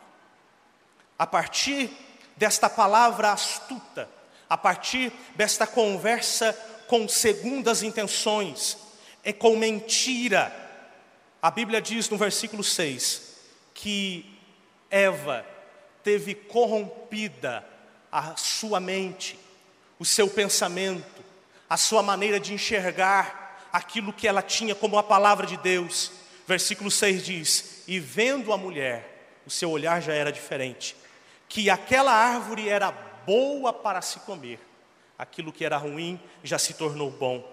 A 1.18 1.26
partir 1.26 1.90
desta 2.36 2.70
palavra 2.70 3.32
astuta, 3.32 4.10
a 4.50 4.58
partir 4.58 5.12
desta 5.36 5.66
conversa 5.66 6.54
com 6.88 7.08
segundas 7.08 7.82
intenções, 7.84 8.78
é 9.24 9.34
com 9.34 9.56
mentira. 9.56 10.54
A 11.42 11.50
Bíblia 11.50 11.82
diz 11.82 12.10
no 12.10 12.18
versículo 12.18 12.64
6 12.64 13.36
que 13.74 14.40
Eva 14.90 15.46
teve 16.04 16.36
corrompida 16.36 17.66
a 18.12 18.36
sua 18.36 18.80
mente, 18.80 19.38
o 19.98 20.06
seu 20.06 20.30
pensamento, 20.30 21.24
a 21.70 21.78
sua 21.78 22.04
maneira 22.04 22.40
de 22.40 22.54
enxergar 22.54 23.45
aquilo 23.76 24.14
que 24.14 24.26
ela 24.26 24.42
tinha 24.42 24.74
como 24.74 24.98
a 24.98 25.04
palavra 25.04 25.46
de 25.46 25.58
Deus. 25.58 26.10
Versículo 26.48 26.90
6 26.90 27.26
diz: 27.26 27.84
E 27.86 28.00
vendo 28.00 28.54
a 28.54 28.58
mulher, 28.58 29.42
o 29.46 29.50
seu 29.50 29.70
olhar 29.70 30.02
já 30.02 30.14
era 30.14 30.32
diferente, 30.32 30.96
que 31.50 31.70
aquela 31.70 32.14
árvore 32.14 32.70
era 32.70 32.92
boa 33.26 33.74
para 33.74 34.02
se 34.02 34.20
comer, 34.22 34.60
aquilo 35.20 35.52
que 35.52 35.66
era 35.66 35.76
ruim 35.76 36.18
já 36.42 36.58
se 36.58 36.74
tornou 36.76 37.12
bom, 37.12 37.46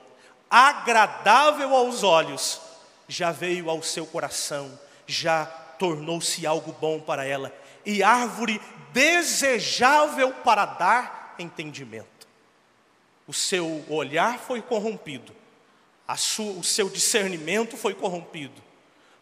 agradável 0.49 1.75
aos 1.75 2.05
olhos, 2.05 2.61
já 3.09 3.33
veio 3.33 3.69
ao 3.69 3.83
seu 3.83 4.07
coração, 4.07 4.79
já 5.07 5.45
tornou-se 5.45 6.47
algo 6.47 6.73
bom 6.81 7.01
para 7.01 7.25
ela, 7.25 7.53
e 7.85 8.01
árvore 8.01 8.61
desejável 8.93 10.33
para 10.33 10.67
dar 10.67 11.35
entendimento. 11.37 12.29
O 13.27 13.33
seu 13.33 13.85
olhar 13.89 14.39
foi 14.39 14.63
corrompido, 14.63 15.42
sua, 16.17 16.53
o 16.53 16.65
seu 16.65 16.89
discernimento 16.89 17.77
foi 17.77 17.95
corrompido, 17.95 18.63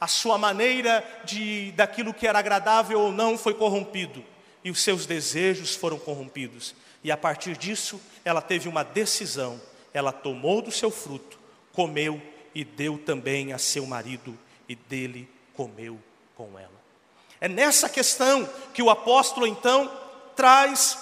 a 0.01 0.07
sua 0.07 0.39
maneira 0.39 1.05
de 1.25 1.73
daquilo 1.73 2.15
que 2.15 2.27
era 2.27 2.39
agradável 2.39 3.01
ou 3.01 3.13
não 3.13 3.37
foi 3.37 3.55
corrompido 3.55 4.25
e 4.65 4.71
os 4.71 4.83
seus 4.83 5.07
desejos 5.07 5.75
foram 5.75 5.99
corrompidos. 5.99 6.75
E 7.03 7.11
a 7.11 7.17
partir 7.17 7.57
disso, 7.57 8.01
ela 8.25 8.43
teve 8.43 8.69
uma 8.69 8.83
decisão. 8.83 9.61
Ela 9.93 10.13
tomou 10.13 10.61
do 10.63 10.71
seu 10.71 10.91
fruto, 10.91 11.39
comeu 11.73 12.21
e 12.55 12.65
deu 12.65 12.99
também 12.99 13.53
a 13.53 13.59
seu 13.59 13.87
marido, 13.87 14.39
e 14.69 14.75
dele 14.75 15.29
comeu 15.55 15.99
com 16.37 16.59
ela. 16.59 16.81
É 17.41 17.49
nessa 17.49 17.89
questão 17.89 18.49
que 18.75 18.83
o 18.83 18.91
apóstolo 18.91 19.47
então 19.47 19.91
traz 20.37 20.99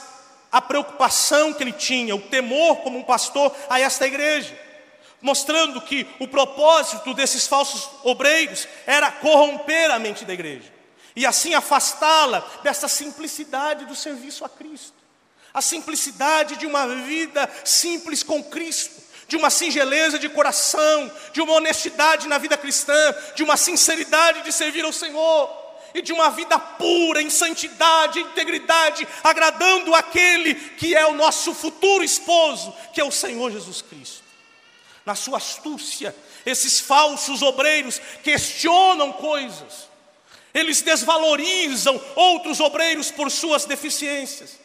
a 0.50 0.62
preocupação 0.62 1.52
que 1.52 1.62
ele 1.62 1.72
tinha, 1.72 2.14
o 2.14 2.20
temor 2.20 2.76
como 2.78 2.98
um 2.98 3.02
pastor 3.02 3.54
a 3.68 3.80
esta 3.80 4.06
igreja, 4.06 4.58
mostrando 5.20 5.80
que 5.80 6.06
o 6.18 6.28
propósito 6.28 7.12
desses 7.14 7.46
falsos 7.46 7.88
obreiros 8.04 8.68
era 8.86 9.10
corromper 9.10 9.90
a 9.90 9.98
mente 9.98 10.24
da 10.24 10.32
igreja 10.32 10.78
e 11.18 11.26
assim 11.26 11.52
afastá-la 11.52 12.48
dessa 12.62 12.86
simplicidade 12.86 13.84
do 13.86 13.96
serviço 13.96 14.44
a 14.44 14.48
Cristo, 14.48 14.94
a 15.52 15.60
simplicidade 15.60 16.54
de 16.54 16.64
uma 16.64 16.86
vida 16.86 17.50
simples 17.64 18.22
com 18.22 18.40
Cristo, 18.44 19.02
de 19.26 19.36
uma 19.36 19.50
singeleza 19.50 20.16
de 20.16 20.28
coração, 20.28 21.10
de 21.32 21.40
uma 21.40 21.54
honestidade 21.54 22.28
na 22.28 22.38
vida 22.38 22.56
cristã, 22.56 22.94
de 23.34 23.42
uma 23.42 23.56
sinceridade 23.56 24.42
de 24.42 24.52
servir 24.52 24.84
ao 24.84 24.92
Senhor 24.92 25.50
e 25.92 26.00
de 26.00 26.12
uma 26.12 26.30
vida 26.30 26.56
pura 26.56 27.20
em 27.20 27.30
santidade, 27.30 28.20
integridade, 28.20 29.08
agradando 29.24 29.96
aquele 29.96 30.54
que 30.54 30.94
é 30.94 31.04
o 31.04 31.14
nosso 31.14 31.52
futuro 31.52 32.04
esposo, 32.04 32.72
que 32.92 33.00
é 33.00 33.04
o 33.04 33.10
Senhor 33.10 33.50
Jesus 33.50 33.82
Cristo. 33.82 34.27
Na 35.08 35.14
sua 35.14 35.38
astúcia, 35.38 36.14
esses 36.44 36.80
falsos 36.80 37.40
obreiros 37.40 37.98
questionam 38.22 39.10
coisas, 39.10 39.88
eles 40.52 40.82
desvalorizam 40.82 41.98
outros 42.14 42.60
obreiros 42.60 43.10
por 43.10 43.30
suas 43.30 43.64
deficiências, 43.64 44.60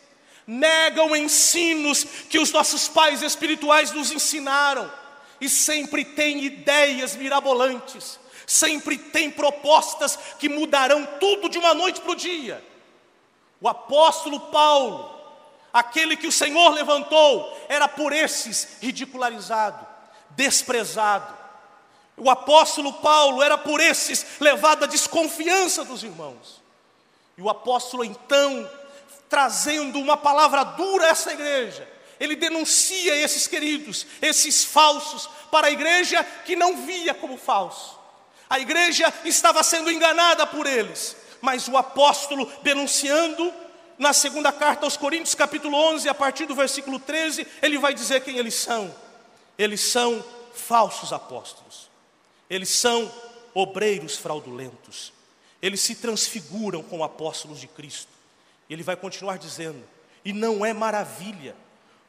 negam 0.45 1.15
ensinos 1.15 2.03
que 2.29 2.39
os 2.39 2.51
nossos 2.51 2.89
pais 2.89 3.21
espirituais 3.21 3.93
nos 3.93 4.11
ensinaram, 4.11 4.91
e 5.39 5.47
sempre 5.47 6.03
têm 6.03 6.43
ideias 6.43 7.15
mirabolantes, 7.15 8.19
sempre 8.45 8.97
têm 8.97 9.31
propostas 9.31 10.19
que 10.37 10.49
mudarão 10.49 11.07
tudo 11.21 11.47
de 11.47 11.57
uma 11.57 11.73
noite 11.73 12.01
para 12.01 12.11
o 12.11 12.17
dia. 12.17 12.61
O 13.61 13.69
apóstolo 13.69 14.41
Paulo, 14.51 15.09
aquele 15.71 16.17
que 16.17 16.27
o 16.27 16.33
Senhor 16.33 16.71
levantou, 16.71 17.65
era 17.69 17.87
por 17.87 18.11
esses 18.11 18.75
ridicularizado, 18.81 19.92
desprezado, 20.35 21.43
o 22.15 22.29
apóstolo 22.29 22.93
Paulo 22.93 23.41
era 23.41 23.57
por 23.57 23.79
esses 23.79 24.25
levado 24.39 24.83
à 24.83 24.87
desconfiança 24.87 25.83
dos 25.83 26.03
irmãos. 26.03 26.61
E 27.37 27.41
o 27.41 27.49
apóstolo 27.49 28.03
então, 28.03 28.69
trazendo 29.27 29.99
uma 29.99 30.15
palavra 30.15 30.63
dura 30.63 31.05
a 31.05 31.09
essa 31.09 31.33
igreja, 31.33 31.87
ele 32.19 32.35
denuncia 32.35 33.15
esses 33.15 33.47
queridos, 33.47 34.05
esses 34.21 34.63
falsos, 34.63 35.27
para 35.51 35.67
a 35.67 35.71
igreja 35.71 36.23
que 36.45 36.55
não 36.55 36.85
via 36.85 37.13
como 37.13 37.37
falso. 37.37 37.99
A 38.49 38.59
igreja 38.59 39.11
estava 39.25 39.63
sendo 39.63 39.91
enganada 39.91 40.45
por 40.45 40.67
eles, 40.67 41.17
mas 41.41 41.67
o 41.67 41.75
apóstolo 41.75 42.51
denunciando 42.61 43.51
na 43.97 44.13
segunda 44.13 44.51
carta 44.51 44.85
aos 44.85 44.95
Coríntios, 44.95 45.33
capítulo 45.33 45.75
11, 45.75 46.07
a 46.07 46.13
partir 46.13 46.45
do 46.45 46.55
versículo 46.55 46.99
13, 46.99 47.47
ele 47.61 47.77
vai 47.77 47.93
dizer 47.93 48.21
quem 48.21 48.37
eles 48.37 48.55
são. 48.55 48.93
Eles 49.57 49.81
são 49.81 50.23
falsos 50.53 51.11
apóstolos. 51.11 51.89
Eles 52.49 52.69
são 52.69 53.11
obreiros 53.53 54.17
fraudulentos. 54.17 55.13
Eles 55.61 55.81
se 55.81 55.95
transfiguram 55.95 56.83
com 56.83 57.03
apóstolos 57.03 57.59
de 57.59 57.67
Cristo. 57.67 58.11
Ele 58.69 58.83
vai 58.83 58.95
continuar 58.95 59.37
dizendo: 59.37 59.83
e 60.25 60.33
não 60.33 60.65
é 60.65 60.73
maravilha, 60.73 61.55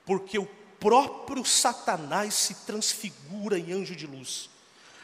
porque 0.04 0.38
o 0.38 0.46
próprio 0.78 1.44
Satanás 1.44 2.34
se 2.34 2.54
transfigura 2.66 3.58
em 3.58 3.72
anjo 3.72 3.96
de 3.96 4.06
luz. 4.06 4.50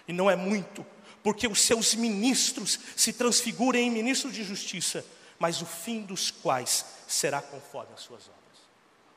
E 0.06 0.12
não 0.12 0.30
é 0.30 0.36
muito, 0.36 0.84
porque 1.22 1.46
os 1.46 1.60
seus 1.60 1.94
ministros 1.94 2.78
se 2.96 3.12
transfiguram 3.12 3.78
em 3.78 3.90
ministros 3.90 4.34
de 4.34 4.42
justiça, 4.42 5.04
mas 5.38 5.62
o 5.62 5.66
fim 5.66 6.02
dos 6.02 6.30
quais 6.30 6.84
será 7.06 7.40
conforme 7.40 7.92
as 7.94 8.00
suas 8.00 8.22
obras. 8.22 8.36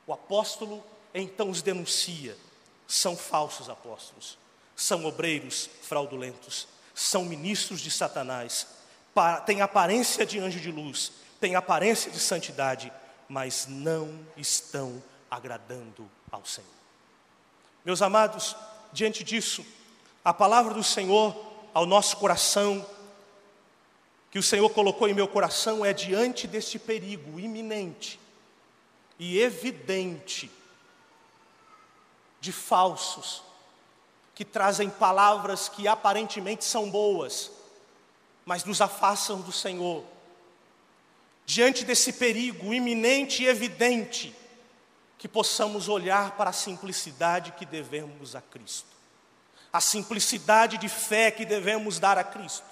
O 0.06 0.14
apóstolo 0.14 0.84
então 1.14 1.50
os 1.50 1.62
denuncia, 1.62 2.38
são 2.94 3.16
falsos 3.16 3.70
apóstolos 3.70 4.38
são 4.76 5.06
obreiros 5.06 5.70
fraudulentos, 5.82 6.68
são 6.94 7.26
ministros 7.26 7.80
de 7.80 7.92
Satanás, 7.92 8.68
têm 9.46 9.62
aparência 9.62 10.26
de 10.26 10.40
anjo 10.40 10.60
de 10.60 10.72
luz, 10.72 11.12
têm 11.40 11.56
aparência 11.56 12.12
de 12.12 12.20
santidade, 12.20 12.92
mas 13.28 13.68
não 13.68 14.20
estão 14.36 15.02
agradando 15.30 16.10
ao 16.32 16.46
Senhor. 16.46 16.70
Meus 17.86 18.02
amados, 18.02 18.56
diante 18.92 19.24
disso, 19.24 19.66
a 20.24 20.34
palavra 20.34 20.74
do 20.74 20.84
Senhor 20.84 21.36
ao 21.74 21.86
nosso 21.86 22.18
coração, 22.18 22.86
que 24.32 24.40
o 24.40 24.44
Senhor 24.44 24.70
colocou 24.70 25.08
em 25.08 25.14
meu 25.14 25.28
coração, 25.28 25.86
é 25.86 25.94
diante 25.94 26.48
deste 26.48 26.80
perigo 26.80 27.40
iminente 27.40 28.20
e 29.20 29.40
evidente 29.40 30.50
de 32.44 32.52
falsos 32.52 33.42
que 34.36 34.44
trazem 34.44 34.90
palavras 34.90 35.70
que 35.70 35.88
aparentemente 35.88 36.66
são 36.66 36.90
boas, 36.90 37.50
mas 38.46 38.66
nos 38.66 38.82
afastam 38.82 39.40
do 39.40 39.52
Senhor. 39.52 40.04
diante 41.46 41.84
desse 41.84 42.14
perigo 42.14 42.74
iminente 42.74 43.44
e 43.44 43.48
evidente, 43.48 44.34
que 45.18 45.28
possamos 45.28 45.88
olhar 45.88 46.32
para 46.32 46.50
a 46.50 46.54
simplicidade 46.54 47.52
que 47.54 47.66
devemos 47.66 48.36
a 48.36 48.42
Cristo, 48.42 48.90
a 49.72 49.80
simplicidade 49.80 50.78
de 50.78 50.90
fé 50.90 51.32
que 51.32 51.46
devemos 51.46 51.98
dar 51.98 52.18
a 52.18 52.24
Cristo, 52.24 52.66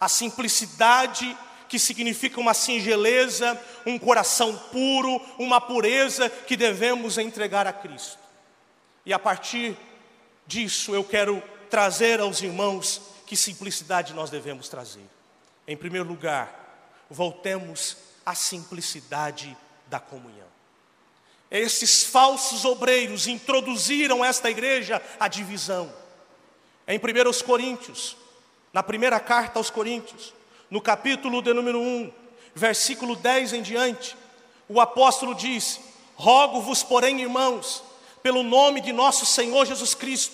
a 0.00 0.08
simplicidade 0.08 1.36
que 1.68 1.78
significa 1.78 2.40
uma 2.40 2.54
singeleza, 2.54 3.60
um 3.86 3.98
coração 3.98 4.56
puro, 4.72 5.20
uma 5.38 5.60
pureza 5.60 6.28
que 6.28 6.56
devemos 6.56 7.18
entregar 7.18 7.66
a 7.66 7.72
Cristo. 7.72 8.23
E 9.04 9.12
a 9.12 9.18
partir 9.18 9.76
disso 10.46 10.94
eu 10.94 11.04
quero 11.04 11.42
trazer 11.68 12.20
aos 12.20 12.40
irmãos 12.42 13.00
que 13.26 13.36
simplicidade 13.36 14.14
nós 14.14 14.30
devemos 14.30 14.68
trazer. 14.68 15.04
Em 15.66 15.76
primeiro 15.76 16.06
lugar, 16.06 17.04
voltemos 17.10 17.96
à 18.24 18.34
simplicidade 18.34 19.56
da 19.86 19.98
comunhão. 19.98 20.46
Esses 21.50 22.04
falsos 22.04 22.64
obreiros 22.64 23.26
introduziram 23.26 24.24
esta 24.24 24.50
igreja 24.50 25.00
a 25.20 25.28
divisão. 25.28 25.92
Em 26.86 26.98
1 26.98 27.44
Coríntios, 27.44 28.16
na 28.72 28.82
primeira 28.82 29.20
carta 29.20 29.58
aos 29.58 29.70
Coríntios, 29.70 30.34
no 30.70 30.80
capítulo 30.80 31.40
de 31.40 31.52
número 31.52 31.78
1, 31.80 32.12
versículo 32.54 33.14
10 33.16 33.54
em 33.54 33.62
diante, 33.62 34.16
o 34.68 34.80
apóstolo 34.80 35.34
diz: 35.34 35.80
Rogo-vos, 36.16 36.82
porém, 36.82 37.20
irmãos, 37.20 37.82
pelo 38.24 38.42
nome 38.42 38.80
de 38.80 38.90
nosso 38.90 39.26
Senhor 39.26 39.66
Jesus 39.66 39.92
Cristo, 39.92 40.32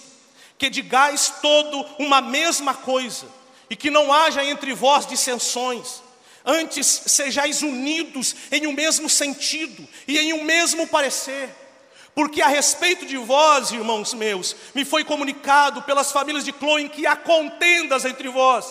que 0.56 0.70
digais 0.70 1.34
todo 1.42 1.84
uma 1.98 2.20
mesma 2.20 2.72
coisa, 2.72 3.26
e 3.68 3.74
que 3.74 3.90
não 3.90 4.12
haja 4.12 4.44
entre 4.44 4.72
vós 4.72 5.04
dissensões, 5.04 6.00
antes 6.46 6.86
sejais 6.86 7.62
unidos 7.62 8.36
em 8.52 8.64
um 8.68 8.72
mesmo 8.72 9.10
sentido 9.10 9.88
e 10.06 10.20
em 10.20 10.32
um 10.32 10.44
mesmo 10.44 10.86
parecer. 10.86 11.50
Porque 12.14 12.40
a 12.40 12.46
respeito 12.46 13.04
de 13.04 13.16
vós, 13.16 13.72
irmãos 13.72 14.14
meus, 14.14 14.54
me 14.72 14.84
foi 14.84 15.02
comunicado 15.02 15.82
pelas 15.82 16.12
famílias 16.12 16.44
de 16.44 16.52
Cloe 16.52 16.88
que 16.88 17.08
há 17.08 17.16
contendas 17.16 18.04
entre 18.04 18.28
vós. 18.28 18.66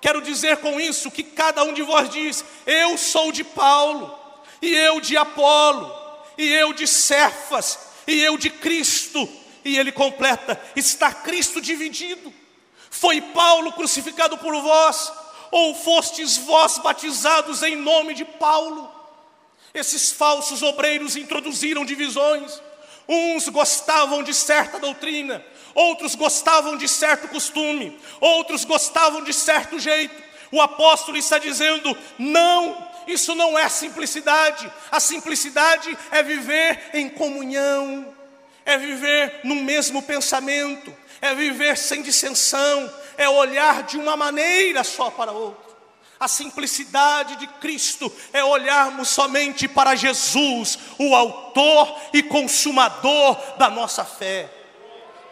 Quero 0.00 0.22
dizer 0.22 0.58
com 0.58 0.78
isso 0.78 1.10
que 1.10 1.24
cada 1.24 1.64
um 1.64 1.72
de 1.72 1.82
vós 1.82 2.08
diz: 2.08 2.44
Eu 2.64 2.96
sou 2.96 3.32
de 3.32 3.42
Paulo, 3.42 4.16
e 4.62 4.72
eu 4.72 5.00
de 5.00 5.16
Apolo, 5.16 5.92
e 6.38 6.48
eu 6.52 6.72
de 6.72 6.86
Cefas, 6.86 7.93
e 8.06 8.20
eu 8.20 8.36
de 8.36 8.50
Cristo. 8.50 9.28
E 9.64 9.78
ele 9.78 9.92
completa: 9.92 10.60
Está 10.76 11.12
Cristo 11.12 11.60
dividido? 11.60 12.32
Foi 12.90 13.20
Paulo 13.20 13.72
crucificado 13.72 14.38
por 14.38 14.54
vós? 14.60 15.12
Ou 15.50 15.74
fostes 15.74 16.36
vós 16.36 16.78
batizados 16.78 17.62
em 17.62 17.76
nome 17.76 18.14
de 18.14 18.24
Paulo? 18.24 18.92
Esses 19.72 20.12
falsos 20.12 20.62
obreiros 20.62 21.16
introduziram 21.16 21.84
divisões. 21.84 22.60
Uns 23.08 23.48
gostavam 23.48 24.22
de 24.22 24.32
certa 24.32 24.78
doutrina, 24.78 25.44
outros 25.74 26.14
gostavam 26.14 26.76
de 26.76 26.88
certo 26.88 27.28
costume, 27.28 27.98
outros 28.20 28.64
gostavam 28.64 29.22
de 29.22 29.32
certo 29.32 29.78
jeito. 29.78 30.14
O 30.50 30.60
apóstolo 30.60 31.16
está 31.16 31.38
dizendo: 31.38 31.96
não, 32.18 32.88
isso 33.06 33.34
não 33.34 33.58
é 33.58 33.68
simplicidade. 33.68 34.70
A 34.90 35.00
simplicidade 35.00 35.96
é 36.10 36.22
viver 36.22 36.90
em 36.94 37.08
comunhão, 37.08 38.14
é 38.64 38.78
viver 38.78 39.40
no 39.44 39.56
mesmo 39.56 40.02
pensamento, 40.02 40.94
é 41.20 41.34
viver 41.34 41.76
sem 41.76 42.02
dissensão, 42.02 42.92
é 43.16 43.28
olhar 43.28 43.82
de 43.84 43.96
uma 43.96 44.16
maneira 44.16 44.82
só 44.84 45.10
para 45.10 45.32
outra. 45.32 45.74
A 46.18 46.28
simplicidade 46.28 47.36
de 47.36 47.46
Cristo 47.46 48.10
é 48.32 48.42
olharmos 48.42 49.08
somente 49.08 49.68
para 49.68 49.94
Jesus, 49.94 50.78
o 50.98 51.14
Autor 51.14 52.00
e 52.12 52.22
Consumador 52.22 53.36
da 53.58 53.68
nossa 53.68 54.04
fé. 54.04 54.48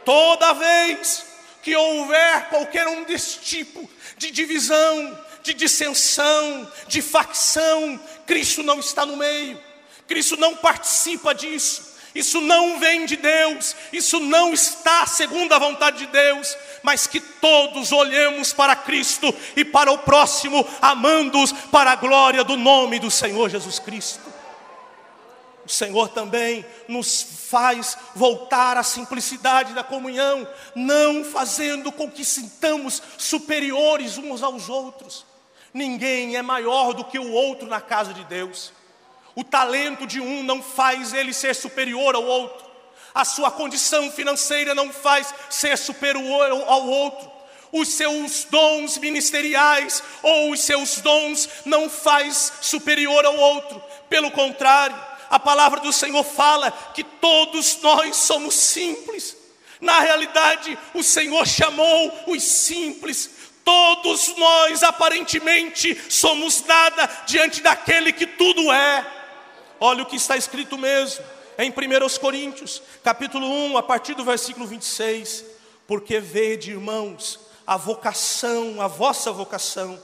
Toda 0.04 0.52
vez 0.52 1.25
que 1.63 1.76
houver 1.76 2.49
qualquer 2.49 2.89
um 2.89 3.04
desse 3.04 3.39
tipo 3.39 3.89
de 4.17 4.30
divisão, 4.30 5.19
de 5.43 5.55
dissensão, 5.55 6.71
de 6.87 7.02
facção, 7.02 8.00
Cristo 8.26 8.63
não 8.63 8.78
está 8.78 9.05
no 9.05 9.17
meio, 9.17 9.61
Cristo 10.07 10.37
não 10.37 10.57
participa 10.57 11.35
disso. 11.35 11.93
Isso 12.15 12.43
não 12.43 12.78
vem 12.78 13.07
de 13.07 13.17
Deus, 13.17 13.75
isso 13.91 14.21
não 14.21 14.52
está 14.52 15.07
segundo 15.07 15.52
a 15.55 15.59
vontade 15.59 15.99
de 15.99 16.07
Deus, 16.09 16.55
mas 16.83 17.07
que 17.07 17.19
todos 17.19 17.91
olhemos 17.91 18.52
para 18.52 18.76
Cristo 18.76 19.35
e 19.57 19.65
para 19.65 19.91
o 19.91 19.97
próximo, 19.97 20.67
amando-os 20.81 21.52
para 21.52 21.93
a 21.93 21.97
glória 21.97 22.45
do 22.45 22.57
nome 22.57 22.99
do 22.99 23.11
Senhor 23.11 23.49
Jesus 23.49 23.78
Cristo. 23.78 24.31
O 25.65 25.69
Senhor 25.71 26.09
também 26.09 26.67
nos 26.89 27.23
faz 27.49 27.97
voltar 28.15 28.76
à 28.76 28.83
simplicidade 28.83 29.73
da 29.73 29.85
comunhão, 29.85 30.47
não 30.75 31.25
fazendo 31.25 31.91
com 31.93 32.11
que 32.11 32.25
sintamos 32.25 33.00
superiores 33.17 34.19
uns 34.19 34.43
aos 34.43 34.69
outros. 34.69 35.31
Ninguém 35.73 36.37
é 36.37 36.43
maior 36.43 36.93
do 36.93 37.04
que 37.04 37.19
o 37.19 37.32
outro 37.32 37.67
na 37.67 37.80
casa 37.80 38.13
de 38.13 38.25
Deus. 38.25 38.73
O 39.35 39.43
talento 39.43 40.06
de 40.06 40.21
um 40.21 40.43
não 40.43 40.63
faz 40.63 41.15
ele 41.15 41.32
ser 41.32 41.54
superior 41.54 42.15
ao 42.15 42.25
outro. 42.25 42.67
A 43.15 43.25
sua 43.25 43.50
condição 43.50 44.11
financeira 44.11 44.75
não 44.75 44.93
faz 44.93 45.35
ser 45.49 45.76
superior 45.78 46.50
ao 46.50 46.87
outro. 46.87 47.30
Os 47.71 47.89
seus 47.89 48.45
dons 48.45 48.99
ministeriais 48.99 50.02
ou 50.23 50.50
os 50.50 50.61
seus 50.61 51.00
dons 51.00 51.49
não 51.65 51.89
faz 51.89 52.52
superior 52.61 53.25
ao 53.25 53.37
outro. 53.37 53.82
Pelo 54.11 54.30
contrário, 54.30 54.97
a 55.30 55.39
palavra 55.39 55.80
do 55.80 55.93
Senhor 55.93 56.23
fala 56.23 56.71
que 56.95 57.02
todos 57.02 57.80
nós 57.80 58.17
somos 58.17 58.54
simples. 58.54 59.35
Na 59.80 60.00
realidade, 60.00 60.78
o 60.93 61.02
Senhor 61.02 61.47
chamou 61.47 62.13
os 62.26 62.43
simples. 62.43 63.30
Todos 63.64 64.36
nós 64.36 64.82
aparentemente 64.82 65.96
somos 66.10 66.64
nada 66.64 67.08
diante 67.26 67.60
daquele 67.60 68.12
que 68.12 68.26
tudo 68.26 68.72
é. 68.72 69.06
Olha 69.78 70.02
o 70.02 70.06
que 70.06 70.16
está 70.16 70.36
escrito 70.36 70.76
mesmo 70.76 71.25
em 71.58 71.70
1 71.70 72.18
Coríntios, 72.20 72.82
capítulo 73.02 73.46
1, 73.46 73.76
a 73.76 73.82
partir 73.82 74.14
do 74.14 74.25
versículo 74.25 74.66
26. 74.66 75.44
Porque 75.86 76.18
vede, 76.18 76.70
irmãos, 76.70 77.40
a 77.66 77.76
vocação, 77.76 78.80
a 78.80 78.86
vossa 78.86 79.32
vocação, 79.32 80.00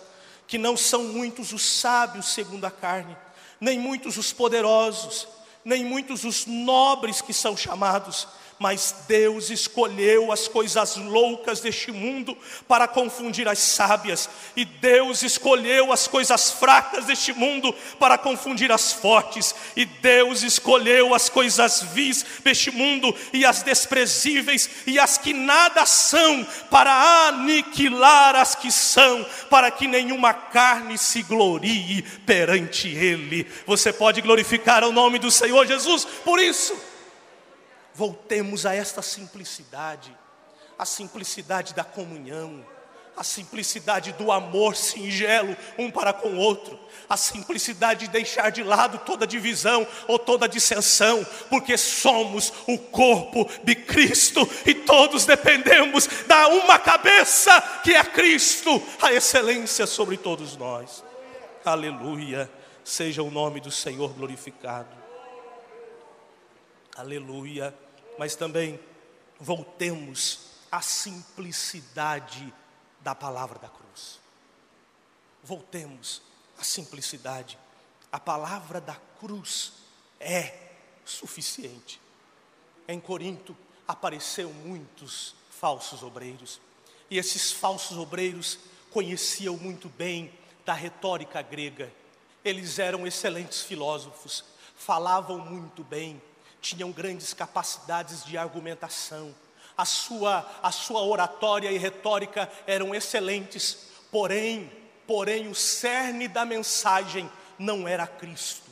que 0.46 0.58
não 0.58 0.76
são 0.76 1.04
muitos 1.04 1.52
os 1.52 1.62
sábios 1.62 2.32
segundo 2.32 2.64
a 2.64 2.70
carne, 2.70 3.16
nem 3.60 3.78
muitos 3.78 4.16
os 4.16 4.32
poderosos, 4.32 5.28
nem 5.64 5.84
muitos 5.84 6.24
os 6.24 6.46
nobres 6.46 7.20
que 7.20 7.32
são 7.32 7.56
chamados, 7.56 8.28
mas 8.58 9.04
Deus 9.06 9.50
escolheu 9.50 10.32
as 10.32 10.48
coisas 10.48 10.96
loucas 10.96 11.60
deste 11.60 11.92
mundo 11.92 12.36
para 12.66 12.88
confundir 12.88 13.46
as 13.48 13.58
sábias, 13.58 14.28
e 14.56 14.64
Deus 14.64 15.22
escolheu 15.22 15.92
as 15.92 16.08
coisas 16.08 16.50
fracas 16.50 17.06
deste 17.06 17.32
mundo 17.32 17.74
para 17.98 18.18
confundir 18.18 18.72
as 18.72 18.92
fortes, 18.92 19.54
e 19.76 19.84
Deus 19.84 20.42
escolheu 20.42 21.14
as 21.14 21.28
coisas 21.28 21.82
vis 21.92 22.24
deste 22.42 22.70
mundo 22.70 23.14
e 23.32 23.44
as 23.44 23.62
desprezíveis 23.62 24.68
e 24.86 24.98
as 24.98 25.16
que 25.16 25.32
nada 25.32 25.86
são 25.86 26.46
para 26.70 27.28
aniquilar 27.28 28.34
as 28.34 28.54
que 28.54 28.72
são, 28.72 29.24
para 29.48 29.70
que 29.70 29.86
nenhuma 29.86 30.34
carne 30.34 30.98
se 30.98 31.22
glorie 31.22 32.02
perante 32.26 32.88
Ele. 32.88 33.46
Você 33.66 33.92
pode 33.92 34.20
glorificar 34.20 34.84
o 34.84 34.92
nome 34.92 35.18
do 35.18 35.30
Senhor 35.30 35.66
Jesus 35.66 36.04
por 36.24 36.40
isso. 36.40 36.97
Voltemos 37.98 38.64
a 38.64 38.72
esta 38.72 39.02
simplicidade, 39.02 40.16
a 40.78 40.86
simplicidade 40.86 41.74
da 41.74 41.82
comunhão, 41.82 42.64
a 43.16 43.24
simplicidade 43.24 44.12
do 44.12 44.30
amor 44.30 44.76
singelo 44.76 45.56
um 45.76 45.90
para 45.90 46.12
com 46.12 46.28
o 46.28 46.38
outro, 46.38 46.78
a 47.08 47.16
simplicidade 47.16 48.06
de 48.06 48.12
deixar 48.12 48.50
de 48.50 48.62
lado 48.62 48.98
toda 48.98 49.26
divisão 49.26 49.84
ou 50.06 50.16
toda 50.16 50.48
dissensão, 50.48 51.26
porque 51.50 51.76
somos 51.76 52.52
o 52.68 52.78
corpo 52.78 53.50
de 53.64 53.74
Cristo 53.74 54.48
e 54.64 54.74
todos 54.74 55.26
dependemos 55.26 56.06
da 56.28 56.46
uma 56.46 56.78
cabeça 56.78 57.60
que 57.82 57.96
é 57.96 58.04
Cristo, 58.04 58.80
a 59.02 59.12
excelência 59.12 59.88
sobre 59.88 60.16
todos 60.16 60.56
nós. 60.56 61.02
Aleluia, 61.64 62.48
seja 62.84 63.24
o 63.24 63.30
nome 63.32 63.60
do 63.60 63.72
Senhor 63.72 64.10
glorificado. 64.10 64.96
Aleluia 66.94 67.74
mas 68.18 68.34
também 68.34 68.78
voltemos 69.38 70.40
à 70.70 70.80
simplicidade 70.80 72.52
da 73.00 73.14
palavra 73.14 73.58
da 73.58 73.68
cruz. 73.68 74.20
Voltemos 75.42 76.20
à 76.58 76.64
simplicidade. 76.64 77.58
A 78.10 78.18
palavra 78.18 78.80
da 78.80 78.96
cruz 79.20 79.72
é 80.18 80.72
suficiente. 81.04 82.00
Em 82.86 82.98
Corinto 82.98 83.56
apareceu 83.86 84.52
muitos 84.52 85.34
falsos 85.50 86.02
obreiros, 86.02 86.60
e 87.10 87.18
esses 87.18 87.50
falsos 87.52 87.96
obreiros 87.96 88.58
conheciam 88.90 89.56
muito 89.56 89.88
bem 89.88 90.32
da 90.64 90.74
retórica 90.74 91.40
grega 91.40 91.90
eles 92.44 92.78
eram 92.78 93.06
excelentes 93.06 93.62
filósofos, 93.62 94.44
falavam 94.76 95.38
muito 95.38 95.82
bem, 95.84 96.20
tinham 96.60 96.90
grandes 96.90 97.32
capacidades 97.32 98.24
de 98.24 98.36
argumentação, 98.36 99.34
a 99.78 99.84
sua, 99.84 100.44
a 100.60 100.72
sua 100.72 101.02
oratória 101.02 101.70
e 101.70 101.78
retórica 101.78 102.50
eram 102.66 102.92
excelentes, 102.92 103.86
porém, 104.10 104.72
porém 105.06 105.46
o 105.46 105.54
cerne 105.54 106.26
da 106.26 106.44
mensagem 106.44 107.30
não 107.56 107.86
era 107.86 108.04
Cristo. 108.04 108.68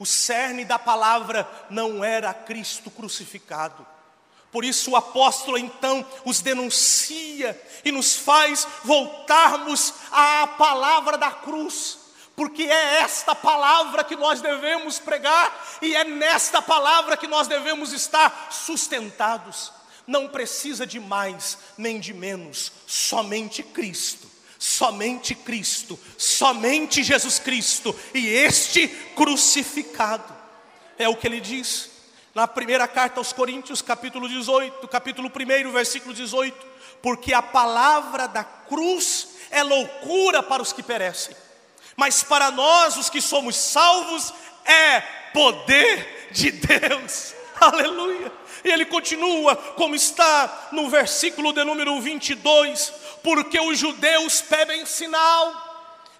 O 0.00 0.04
cerne 0.04 0.64
da 0.64 0.80
palavra 0.80 1.48
não 1.70 2.02
era 2.02 2.34
Cristo 2.34 2.90
crucificado. 2.90 3.86
Por 4.50 4.64
isso 4.64 4.90
o 4.90 4.96
apóstolo 4.96 5.56
então 5.56 6.04
os 6.24 6.40
denuncia 6.40 7.58
e 7.84 7.92
nos 7.92 8.16
faz 8.16 8.66
voltarmos 8.82 9.94
à 10.10 10.46
palavra 10.46 11.16
da 11.16 11.30
cruz, 11.30 11.98
porque 12.42 12.64
é 12.64 13.02
esta 13.02 13.36
palavra 13.36 14.02
que 14.02 14.16
nós 14.16 14.40
devemos 14.40 14.98
pregar 14.98 15.78
e 15.80 15.94
é 15.94 16.02
nesta 16.02 16.60
palavra 16.60 17.16
que 17.16 17.28
nós 17.28 17.46
devemos 17.46 17.92
estar 17.92 18.48
sustentados. 18.50 19.72
Não 20.08 20.26
precisa 20.26 20.84
de 20.84 20.98
mais 20.98 21.56
nem 21.78 22.00
de 22.00 22.12
menos, 22.12 22.72
somente 22.84 23.62
Cristo 23.62 24.28
somente 24.58 25.34
Cristo, 25.34 25.98
somente 26.16 27.02
Jesus 27.02 27.38
Cristo 27.40 27.94
e 28.14 28.28
este 28.28 28.88
crucificado. 29.14 30.32
É 30.98 31.08
o 31.08 31.16
que 31.16 31.26
ele 31.26 31.40
diz 31.40 31.90
na 32.34 32.48
primeira 32.48 32.88
carta 32.88 33.18
aos 33.20 33.32
Coríntios, 33.32 33.82
capítulo 33.82 34.28
18, 34.28 34.86
capítulo 34.88 35.28
1, 35.28 35.70
versículo 35.70 36.14
18: 36.14 36.56
Porque 37.00 37.32
a 37.32 37.42
palavra 37.42 38.26
da 38.26 38.42
cruz 38.42 39.28
é 39.50 39.62
loucura 39.62 40.42
para 40.42 40.62
os 40.62 40.72
que 40.72 40.82
perecem, 40.82 41.36
mas 41.96 42.22
para 42.22 42.50
nós, 42.50 42.96
os 42.96 43.10
que 43.10 43.20
somos 43.20 43.56
salvos, 43.56 44.32
é 44.64 45.00
poder 45.32 46.28
de 46.32 46.50
Deus. 46.50 47.34
Aleluia. 47.60 48.32
E 48.64 48.70
ele 48.70 48.86
continua, 48.86 49.56
como 49.56 49.94
está 49.94 50.68
no 50.72 50.88
versículo 50.88 51.52
de 51.52 51.64
número 51.64 52.00
22, 52.00 52.92
porque 53.22 53.58
os 53.60 53.78
judeus 53.78 54.40
pedem 54.40 54.86
sinal, 54.86 55.70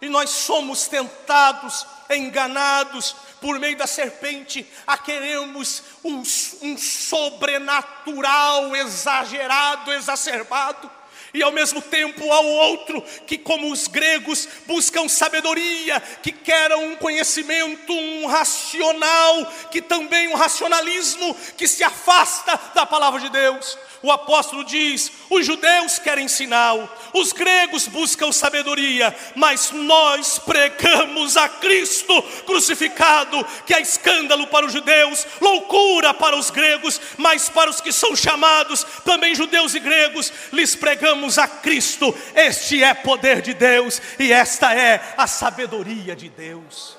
e 0.01 0.09
nós 0.09 0.31
somos 0.31 0.89
tentados, 0.89 1.87
enganados 2.11 3.15
por 3.41 3.59
meio 3.61 3.77
da 3.77 3.87
serpente, 3.87 4.69
a 4.87 4.99
queremos 4.99 5.83
um, 6.03 6.23
um 6.63 6.77
sobrenatural 6.77 8.75
exagerado, 8.75 9.93
exacerbado 9.93 10.91
e 11.35 11.43
ao 11.43 11.53
mesmo 11.53 11.81
tempo 11.81 12.31
ao 12.31 12.45
outro 12.45 13.03
que, 13.27 13.39
como 13.39 13.73
os 13.73 13.87
gregos, 13.89 14.49
buscam 14.67 15.09
sabedoria, 15.09 16.01
que 16.23 16.33
querem 16.33 16.93
um 16.93 16.97
conhecimento, 16.97 17.93
um 17.93 18.27
racional, 18.27 19.47
que 19.71 19.81
também 19.81 20.29
um 20.29 20.35
racionalismo 20.35 21.35
que 21.57 21.67
se 21.67 21.83
afasta 21.83 22.59
da 22.75 22.85
palavra 22.85 23.21
de 23.21 23.31
Deus. 23.31 23.79
O 24.03 24.11
apóstolo 24.11 24.65
diz: 24.65 25.13
os 25.31 25.47
judeus 25.47 25.99
querem 25.99 26.27
sinal, 26.27 26.93
os 27.15 27.33
gregos 27.33 27.87
buscam 27.87 28.33
sabedoria, 28.33 29.15
mas 29.37 29.71
nós 29.71 30.39
pregamos 30.39 31.37
a 31.37 31.49
Cristo 31.49 32.21
crucificado, 32.45 33.45
que 33.65 33.73
é 33.73 33.81
escândalo 33.81 34.49
para 34.49 34.67
os 34.67 34.73
judeus, 34.73 35.27
loucura 35.41 36.13
para 36.13 36.37
os 36.37 36.51
gregos, 36.51 37.01
mas 37.17 37.49
para 37.49 37.71
os 37.71 37.81
que 37.81 37.93
são 37.93 38.17
chamados, 38.17 38.85
também 39.05 39.35
judeus 39.35 39.75
e 39.75 39.81
gregos, 39.81 40.33
lhes 40.53 40.75
pregamos 40.75 41.22
a 41.39 41.47
Cristo. 41.47 42.15
Este 42.35 42.83
é 42.83 42.95
poder 42.95 43.43
de 43.43 43.55
Deus 43.55 44.01
e 44.19 44.33
esta 44.33 44.75
é 44.75 45.15
a 45.17 45.27
sabedoria 45.27 46.15
de 46.17 46.29
Deus. 46.29 46.97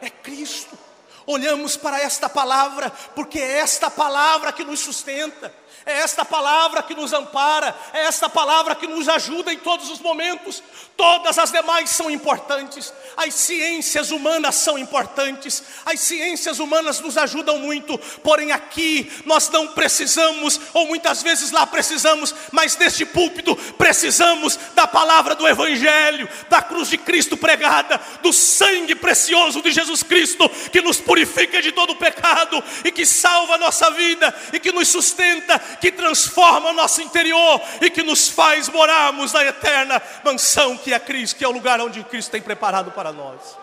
É 0.00 0.10
Cristo. 0.10 0.78
Olhamos 1.26 1.76
para 1.76 2.00
esta 2.00 2.28
palavra, 2.28 2.90
porque 3.14 3.38
é 3.38 3.58
esta 3.58 3.90
palavra 3.90 4.52
que 4.52 4.64
nos 4.64 4.80
sustenta 4.80 5.52
é 5.88 6.00
esta 6.00 6.22
palavra 6.22 6.82
que 6.82 6.94
nos 6.94 7.14
ampara, 7.14 7.74
é 7.94 8.04
esta 8.04 8.28
palavra 8.28 8.74
que 8.74 8.86
nos 8.86 9.08
ajuda 9.08 9.52
em 9.52 9.56
todos 9.56 9.90
os 9.90 10.00
momentos. 10.00 10.62
Todas 10.98 11.38
as 11.38 11.52
demais 11.52 11.90
são 11.90 12.10
importantes, 12.10 12.92
as 13.16 13.32
ciências 13.32 14.10
humanas 14.10 14.56
são 14.56 14.76
importantes, 14.76 15.62
as 15.86 16.00
ciências 16.00 16.58
humanas 16.58 16.98
nos 16.98 17.16
ajudam 17.16 17.58
muito, 17.58 17.96
porém 18.22 18.50
aqui 18.50 19.08
nós 19.24 19.48
não 19.48 19.68
precisamos, 19.68 20.60
ou 20.74 20.88
muitas 20.88 21.22
vezes 21.22 21.52
lá 21.52 21.64
precisamos, 21.66 22.34
mas 22.50 22.76
neste 22.76 23.06
púlpito 23.06 23.54
precisamos 23.78 24.58
da 24.74 24.88
palavra 24.88 25.36
do 25.36 25.46
Evangelho, 25.46 26.28
da 26.50 26.60
cruz 26.60 26.88
de 26.88 26.98
Cristo 26.98 27.36
pregada, 27.36 28.00
do 28.20 28.32
sangue 28.32 28.96
precioso 28.96 29.62
de 29.62 29.70
Jesus 29.70 30.02
Cristo, 30.02 30.48
que 30.72 30.82
nos 30.82 31.00
purifica 31.00 31.62
de 31.62 31.70
todo 31.70 31.94
pecado 31.94 32.62
e 32.84 32.90
que 32.90 33.06
salva 33.06 33.54
a 33.54 33.58
nossa 33.58 33.88
vida 33.92 34.34
e 34.52 34.58
que 34.58 34.72
nos 34.72 34.88
sustenta 34.88 35.62
que 35.80 35.92
transforma 35.92 36.70
o 36.70 36.72
nosso 36.72 37.00
interior 37.00 37.60
e 37.80 37.90
que 37.90 38.02
nos 38.02 38.28
faz 38.28 38.68
morarmos 38.68 39.32
na 39.32 39.44
eterna 39.44 40.02
mansão 40.24 40.76
que 40.76 40.92
é 40.92 40.98
Cristo, 40.98 41.36
que 41.36 41.44
é 41.44 41.48
o 41.48 41.52
lugar 41.52 41.80
onde 41.80 42.02
Cristo 42.04 42.30
tem 42.30 42.42
preparado 42.42 42.90
para 42.92 43.12
nós. 43.12 43.56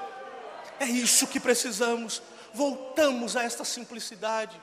É 0.79 0.85
isso 0.85 1.27
que 1.27 1.39
precisamos. 1.39 2.21
Voltamos 2.53 3.35
a 3.35 3.43
esta 3.43 3.63
simplicidade. 3.63 4.59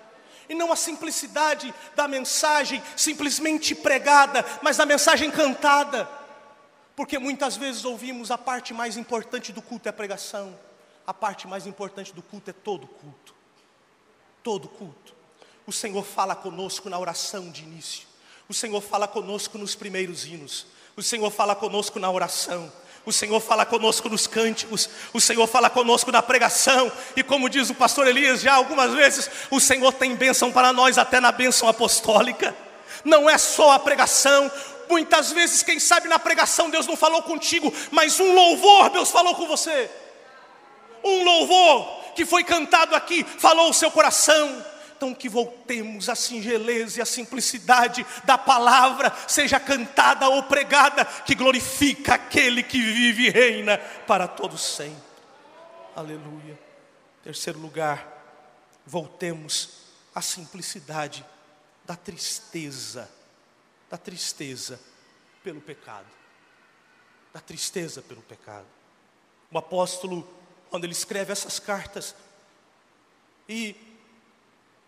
E 0.48 0.54
não 0.54 0.72
a 0.72 0.76
simplicidade 0.76 1.72
da 1.94 2.08
mensagem 2.08 2.82
simplesmente 2.96 3.74
pregada, 3.74 4.44
mas 4.60 4.76
da 4.76 4.84
mensagem 4.84 5.30
cantada. 5.30 6.08
Porque 6.94 7.18
muitas 7.18 7.56
vezes 7.56 7.84
ouvimos 7.84 8.30
a 8.30 8.36
parte 8.36 8.74
mais 8.74 8.96
importante 8.96 9.52
do 9.52 9.62
culto 9.62 9.88
é 9.88 9.90
a 9.90 9.94
pregação, 9.94 10.58
a 11.06 11.14
parte 11.14 11.46
mais 11.46 11.66
importante 11.66 12.12
do 12.12 12.22
culto 12.22 12.50
é 12.50 12.52
todo 12.52 12.86
culto. 12.86 13.34
Todo 14.42 14.68
culto. 14.68 15.21
O 15.66 15.72
Senhor 15.72 16.04
fala 16.04 16.34
conosco 16.34 16.88
na 16.88 16.98
oração 16.98 17.50
de 17.50 17.62
início. 17.62 18.06
O 18.48 18.54
Senhor 18.54 18.80
fala 18.80 19.06
conosco 19.06 19.56
nos 19.56 19.74
primeiros 19.74 20.26
hinos. 20.26 20.66
O 20.96 21.02
Senhor 21.02 21.30
fala 21.30 21.54
conosco 21.54 21.98
na 21.98 22.10
oração. 22.10 22.70
O 23.04 23.12
Senhor 23.12 23.40
fala 23.40 23.66
conosco 23.66 24.08
nos 24.08 24.28
cânticos, 24.28 24.88
o 25.12 25.20
Senhor 25.20 25.46
fala 25.48 25.68
conosco 25.68 26.12
na 26.12 26.22
pregação, 26.22 26.90
e 27.16 27.22
como 27.24 27.48
diz 27.48 27.68
o 27.68 27.74
pastor 27.74 28.06
Elias 28.06 28.40
já 28.40 28.54
algumas 28.54 28.92
vezes, 28.92 29.28
o 29.50 29.58
Senhor 29.58 29.92
tem 29.92 30.14
bênção 30.14 30.52
para 30.52 30.72
nós 30.72 30.98
até 30.98 31.18
na 31.18 31.32
bênção 31.32 31.68
apostólica. 31.68 32.54
Não 33.04 33.28
é 33.28 33.36
só 33.38 33.72
a 33.72 33.78
pregação, 33.80 34.48
muitas 34.88 35.32
vezes, 35.32 35.64
quem 35.64 35.80
sabe 35.80 36.06
na 36.06 36.18
pregação 36.18 36.70
Deus 36.70 36.86
não 36.86 36.96
falou 36.96 37.22
contigo, 37.22 37.74
mas 37.90 38.20
um 38.20 38.34
louvor 38.34 38.90
Deus 38.90 39.10
falou 39.10 39.34
com 39.34 39.48
você. 39.48 39.90
Um 41.02 41.24
louvor 41.24 42.02
que 42.14 42.24
foi 42.24 42.44
cantado 42.44 42.94
aqui 42.94 43.24
falou 43.24 43.70
o 43.70 43.74
seu 43.74 43.90
coração. 43.90 44.64
Então, 45.02 45.12
que 45.12 45.28
voltemos 45.28 46.08
à 46.08 46.14
singeleza 46.14 47.00
e 47.00 47.02
à 47.02 47.04
simplicidade 47.04 48.06
da 48.22 48.38
palavra, 48.38 49.12
seja 49.26 49.58
cantada 49.58 50.28
ou 50.28 50.44
pregada, 50.44 51.04
que 51.04 51.34
glorifica 51.34 52.14
aquele 52.14 52.62
que 52.62 52.80
vive 52.80 53.26
e 53.26 53.28
reina 53.28 53.78
para 54.06 54.28
todos 54.28 54.62
sempre. 54.62 55.02
Aleluia. 55.96 56.56
Terceiro 57.20 57.58
lugar, 57.58 58.06
voltemos 58.86 59.70
à 60.14 60.22
simplicidade 60.22 61.26
da 61.84 61.96
tristeza, 61.96 63.10
da 63.90 63.98
tristeza 63.98 64.78
pelo 65.42 65.60
pecado, 65.60 66.06
da 67.34 67.40
tristeza 67.40 68.00
pelo 68.02 68.22
pecado. 68.22 68.66
O 69.50 69.58
apóstolo, 69.58 70.32
quando 70.70 70.84
ele 70.84 70.92
escreve 70.92 71.32
essas 71.32 71.58
cartas, 71.58 72.14
e 73.48 73.91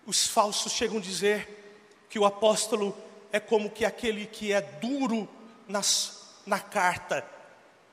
os 0.07 0.27
falsos 0.27 0.73
chegam 0.73 0.99
a 0.99 1.01
dizer 1.01 2.07
que 2.09 2.19
o 2.19 2.25
apóstolo 2.25 2.97
é 3.33 3.41
como 3.41 3.71
que 3.71 3.85
aquele 3.85 4.27
que 4.27 4.53
é 4.53 4.61
duro 4.61 5.29
nas, 5.67 6.35
na 6.47 6.61
carta, 6.61 7.27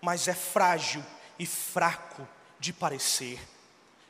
mas 0.02 0.28
é 0.28 0.34
frágil 0.34 1.04
e 1.40 1.46
fraco 1.46 2.28
de 2.60 2.74
parecer. 2.74 3.40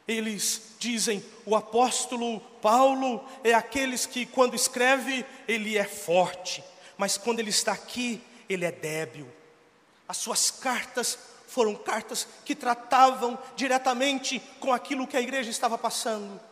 Eles 0.08 0.74
dizem, 0.80 1.24
o 1.46 1.56
apóstolo 1.56 2.40
Paulo 2.62 3.24
é 3.44 3.54
aqueles 3.54 4.06
que 4.06 4.26
quando 4.26 4.56
escreve, 4.56 5.26
ele 5.48 5.78
é 5.78 5.86
forte, 5.86 6.64
mas 6.98 7.18
quando 7.18 7.40
ele 7.40 7.52
está 7.52 7.72
aqui, 7.72 8.22
ele 8.50 8.66
é 8.66 8.72
débil. 8.72 9.32
As 10.08 10.18
suas 10.18 10.52
cartas 10.52 11.18
foram 11.48 11.76
cartas 11.76 12.28
que 12.44 12.56
tratavam 12.56 13.38
diretamente 13.56 14.42
com 14.60 14.74
aquilo 14.74 15.08
que 15.08 15.16
a 15.16 15.22
igreja 15.22 15.50
estava 15.50 15.78
passando 15.78 16.51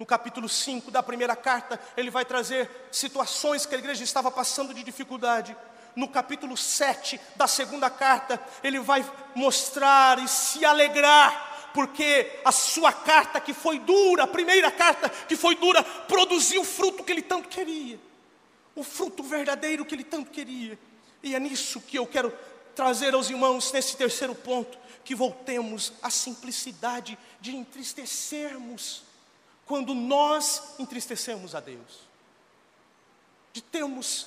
no 0.00 0.06
capítulo 0.06 0.48
5 0.48 0.90
da 0.90 1.02
primeira 1.02 1.36
carta, 1.36 1.78
ele 1.94 2.10
vai 2.10 2.24
trazer 2.24 2.70
situações 2.90 3.66
que 3.66 3.74
a 3.74 3.78
igreja 3.78 4.02
estava 4.02 4.30
passando 4.30 4.72
de 4.72 4.82
dificuldade. 4.82 5.54
No 5.94 6.08
capítulo 6.08 6.56
7 6.56 7.20
da 7.36 7.46
segunda 7.46 7.90
carta, 7.90 8.40
ele 8.64 8.80
vai 8.80 9.04
mostrar 9.34 10.18
e 10.18 10.26
se 10.26 10.64
alegrar, 10.64 11.70
porque 11.74 12.40
a 12.46 12.50
sua 12.50 12.90
carta 12.90 13.38
que 13.40 13.52
foi 13.52 13.78
dura, 13.78 14.22
a 14.22 14.26
primeira 14.26 14.70
carta 14.70 15.10
que 15.10 15.36
foi 15.36 15.54
dura, 15.54 15.84
produziu 15.84 16.62
o 16.62 16.64
fruto 16.64 17.04
que 17.04 17.12
ele 17.12 17.20
tanto 17.20 17.50
queria, 17.50 18.00
o 18.74 18.82
fruto 18.82 19.22
verdadeiro 19.22 19.84
que 19.84 19.94
ele 19.94 20.04
tanto 20.04 20.30
queria. 20.30 20.78
E 21.22 21.34
é 21.34 21.38
nisso 21.38 21.78
que 21.78 21.98
eu 21.98 22.06
quero 22.06 22.32
trazer 22.74 23.12
aos 23.12 23.28
irmãos 23.28 23.70
nesse 23.70 23.98
terceiro 23.98 24.34
ponto 24.34 24.78
que 25.04 25.14
voltemos 25.14 25.92
à 26.02 26.08
simplicidade 26.08 27.18
de 27.38 27.54
entristecermos 27.54 29.09
quando 29.70 29.94
nós 29.94 30.74
entristecemos 30.80 31.54
a 31.54 31.60
Deus, 31.60 32.00
de 33.52 33.62
termos 33.62 34.26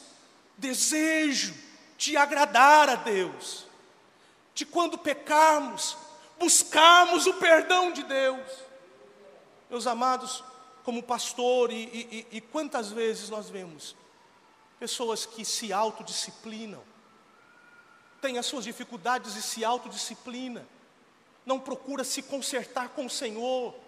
desejo 0.58 1.53
de 1.97 2.15
agradar 2.15 2.88
a 2.88 2.95
Deus, 2.95 3.67
de 4.56 4.65
quando 4.65 4.97
pecarmos, 4.97 5.97
buscarmos 6.39 7.27
o 7.27 7.34
perdão 7.34 7.91
de 7.91 8.03
Deus. 8.03 8.47
Meus 9.69 9.86
amados, 9.86 10.41
como 10.86 11.03
pastor, 11.03 11.73
e, 11.73 11.84
e, 12.32 12.38
e 12.38 12.39
quantas 12.39 12.89
vezes 12.89 13.29
nós 13.29 13.49
vemos 13.49 13.97
pessoas 14.79 15.25
que 15.25 15.43
se 15.43 15.73
autodisciplinam, 15.73 16.82
têm 18.21 18.38
as 18.38 18.45
suas 18.45 18.63
dificuldades 18.63 19.36
e 19.36 19.41
se 19.41 19.65
autodisciplina, 19.65 20.65
não 21.45 21.60
procura 21.60 22.06
se 22.06 22.21
consertar 22.21 22.88
com 22.91 23.08
o 23.08 23.10
Senhor. 23.10 23.83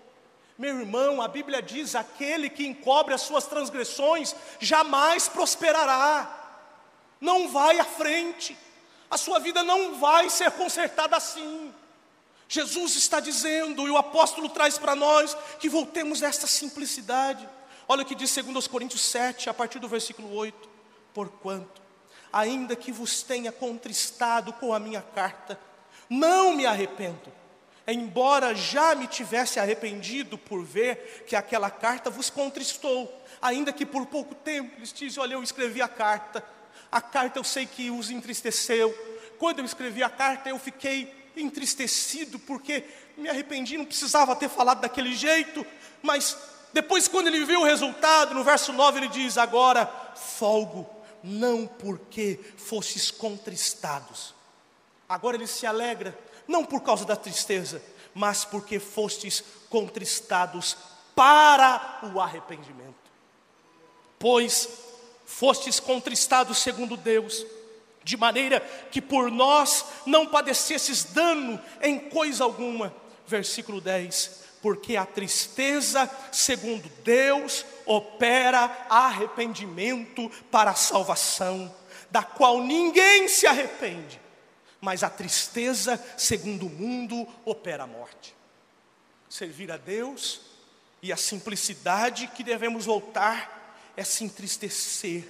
Meu 0.58 0.80
irmão, 0.80 1.22
a 1.22 1.28
Bíblia 1.28 1.62
diz: 1.62 1.96
aquele 1.96 2.50
que 2.50 2.66
encobre 2.66 3.14
as 3.14 3.22
suas 3.22 3.46
transgressões 3.46 4.36
jamais 4.60 5.28
prosperará, 5.28 6.60
não 7.20 7.50
vai 7.50 7.80
à 7.80 7.86
frente, 7.86 8.58
a 9.10 9.18
sua 9.18 9.40
vida 9.40 9.64
não 9.64 9.96
vai 9.96 10.30
ser 10.30 10.52
consertada 10.52 11.18
assim. 11.18 11.74
Jesus 12.48 12.96
está 12.96 13.20
dizendo, 13.20 13.88
e 13.88 13.92
o 13.92 13.98
apóstolo 13.98 14.50
traz 14.50 14.78
para 14.78 14.96
nós, 14.96 15.36
que 15.60 15.68
voltemos 15.68 16.22
a 16.22 16.28
esta 16.28 16.46
simplicidade. 16.46 17.48
Olha 17.88 18.04
o 18.04 18.06
que 18.06 18.16
diz 18.16 18.34
2 18.34 18.68
Coríntios 18.68 19.02
7, 19.02 19.50
a 19.50 19.54
partir 19.54 19.80
do 19.80 19.88
versículo 19.88 20.34
8: 20.34 20.70
Porquanto, 21.14 21.82
ainda 22.32 22.76
que 22.76 22.92
vos 22.92 23.24
tenha 23.24 23.52
contristado 23.52 24.54
com 24.54 24.74
a 24.74 24.80
minha 24.80 25.02
carta, 25.02 25.60
não 26.10 26.56
me 26.56 26.66
arrependo, 26.66 27.32
embora 27.88 28.56
já 28.56 28.96
me 28.96 29.08
tivesse 29.08 29.60
arrependido 29.60 30.38
por 30.38 30.64
ver 30.64 31.24
que 31.28 31.36
aquela 31.36 31.70
carta 31.70 32.10
vos 32.10 32.30
contristou, 32.30 33.24
ainda 33.42 33.72
que 33.72 33.86
por 33.86 34.06
pouco 34.06 34.34
tempo, 34.34 34.74
eles 34.78 34.92
dizem: 34.92 35.22
Olha, 35.22 35.34
eu 35.34 35.44
escrevi 35.44 35.82
a 35.82 35.88
carta, 35.88 36.44
a 36.92 37.02
carta 37.02 37.40
eu 37.40 37.44
sei 37.44 37.66
que 37.66 37.92
os 37.92 38.10
entristeceu. 38.10 38.94
Quando 39.38 39.60
eu 39.60 39.66
escrevi 39.66 40.02
a 40.02 40.10
carta, 40.10 40.50
eu 40.50 40.58
fiquei 40.58 41.14
entristecido 41.36 42.40
porque 42.40 42.86
me 43.18 43.30
arrependi, 43.30 43.78
não 43.78 43.86
precisava 43.86 44.36
ter 44.36 44.50
falado 44.50 44.82
daquele 44.82 45.14
jeito, 45.14 45.66
mas 46.02 46.38
depois, 46.76 47.08
quando 47.08 47.28
ele 47.28 47.46
viu 47.46 47.62
o 47.62 47.64
resultado, 47.64 48.34
no 48.34 48.44
verso 48.44 48.74
9 48.74 49.00
ele 49.00 49.08
diz: 49.08 49.38
Agora 49.38 49.86
folgo, 50.14 50.86
não 51.24 51.66
porque 51.66 52.38
fostes 52.58 53.10
contristados. 53.10 54.36
Agora 55.08 55.38
ele 55.38 55.48
se 55.48 55.66
alegra, 55.66 56.14
não 56.48 56.64
por 56.64 56.82
causa 56.82 57.06
da 57.06 57.16
tristeza, 57.16 57.82
mas 58.14 58.46
porque 58.46 58.80
fostes 58.80 59.44
contristados 59.70 60.78
para 61.16 62.00
o 62.14 62.20
arrependimento. 62.20 62.96
Pois 64.20 64.70
fostes 65.26 65.80
contristados 65.80 66.60
segundo 66.60 66.96
Deus 66.96 67.46
de 68.06 68.16
maneira 68.16 68.60
que 68.92 69.02
por 69.02 69.32
nós 69.32 69.84
não 70.06 70.28
padecesses 70.28 71.04
dano 71.06 71.60
em 71.82 71.98
coisa 71.98 72.44
alguma. 72.44 72.94
Versículo 73.26 73.82
10: 73.82 74.44
Porque 74.62 74.96
a 74.96 75.06
tristeza, 75.06 76.10
segundo 76.32 76.88
Deus, 77.04 77.66
opera 77.86 78.86
arrependimento 78.90 80.30
para 80.52 80.72
a 80.72 80.76
salvação, 80.76 81.74
da 82.12 82.22
qual 82.22 82.62
ninguém 82.62 83.28
se 83.28 83.48
arrepende, 83.48 84.22
mas 84.82 85.04
a 85.04 85.10
tristeza, 85.10 86.04
segundo 86.18 86.68
o 86.68 86.70
mundo, 86.70 87.28
opera 87.44 87.84
a 87.84 87.88
morte. 87.88 88.36
Servir 89.30 89.72
a 89.72 89.78
Deus 89.78 90.42
e 91.02 91.12
a 91.12 91.18
simplicidade 91.18 92.28
que 92.28 92.44
devemos 92.44 92.86
voltar 92.86 93.78
é 93.98 94.04
se 94.04 94.24
entristecer 94.24 95.28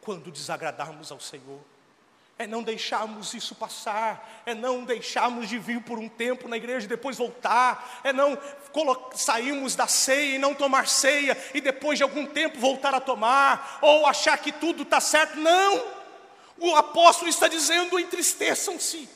quando 0.00 0.30
desagradarmos 0.30 1.10
ao 1.10 1.20
Senhor 1.20 1.60
é 2.42 2.46
não 2.46 2.62
deixarmos 2.62 3.34
isso 3.34 3.54
passar, 3.54 4.42
é 4.44 4.54
não 4.54 4.84
deixarmos 4.84 5.48
de 5.48 5.58
vir 5.58 5.80
por 5.82 5.98
um 5.98 6.08
tempo 6.08 6.48
na 6.48 6.56
igreja 6.56 6.86
e 6.86 6.88
depois 6.88 7.16
voltar, 7.16 8.00
é 8.02 8.12
não 8.12 8.36
sairmos 9.14 9.76
da 9.76 9.86
ceia 9.86 10.36
e 10.36 10.38
não 10.38 10.54
tomar 10.54 10.88
ceia 10.88 11.36
e 11.54 11.60
depois 11.60 11.98
de 11.98 12.02
algum 12.02 12.26
tempo 12.26 12.58
voltar 12.58 12.94
a 12.94 13.00
tomar, 13.00 13.78
ou 13.80 14.06
achar 14.06 14.36
que 14.38 14.50
tudo 14.50 14.82
está 14.82 15.00
certo. 15.00 15.38
Não! 15.38 15.91
O 16.62 16.76
apóstolo 16.76 17.28
está 17.28 17.48
dizendo: 17.48 17.98
entristeçam-se. 17.98 19.08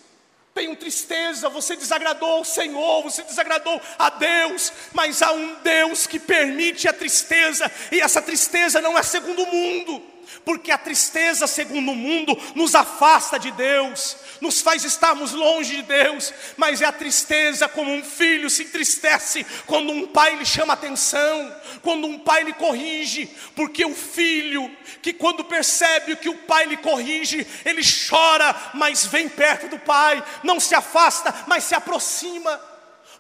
Tenham 0.53 0.75
tristeza, 0.75 1.51
você 1.51 1.77
desagradou 1.77 2.41
o 2.41 2.45
Senhor, 2.45 3.03
você 3.03 3.23
desagradou 3.23 3.81
a 3.99 4.09
Deus, 4.09 4.73
mas 4.93 5.21
há 5.21 5.31
um 5.31 5.55
Deus 5.63 6.07
que 6.07 6.19
permite 6.19 6.89
a 6.89 6.95
tristeza, 6.95 7.71
e 7.93 8.01
essa 8.01 8.23
tristeza 8.23 8.81
não 8.81 8.97
é 8.97 9.03
segundo 9.03 9.43
o 9.43 9.47
mundo 9.47 10.17
porque 10.45 10.71
a 10.71 10.79
tristeza, 10.79 11.47
segundo 11.47 11.93
o 11.93 11.95
mundo, 11.95 12.37
nos 12.55 12.75
afasta 12.75 13.39
de 13.39 13.51
Deus, 13.53 14.17
nos 14.41 14.61
faz 14.61 14.85
estarmos 14.85 15.33
longe 15.33 15.77
de 15.77 15.83
Deus, 15.83 16.33
mas 16.57 16.83
é 16.83 16.85
a 16.85 16.93
tristeza 16.93 17.69
como 17.69 17.93
um 17.93 18.03
filho 18.03 18.51
se 18.51 18.65
entristece 18.65 19.45
quando 19.67 19.93
um 19.93 20.07
pai 20.07 20.37
lhe 20.37 20.47
chama 20.47 20.75
atenção, 20.75 21.55
quando 21.83 22.07
um 22.07 22.19
pai 22.19 22.45
lhe 22.45 22.53
corrige, 22.53 23.27
porque 23.55 23.85
o 23.85 23.95
filho, 23.95 24.71
que 25.03 25.13
quando 25.13 25.45
percebe 25.45 26.17
que 26.17 26.29
o 26.29 26.39
pai 26.39 26.67
lhe 26.67 26.77
corrige, 26.77 27.47
ele 27.65 27.83
chora, 28.09 28.55
mas 28.75 29.07
vem 29.07 29.29
perto 29.29 29.69
do 29.69 29.79
pai, 29.79 30.23
não 30.43 30.61
se 30.61 30.75
afasta, 30.75 31.35
mas 31.47 31.65
se 31.65 31.75
aproxima 31.75 32.61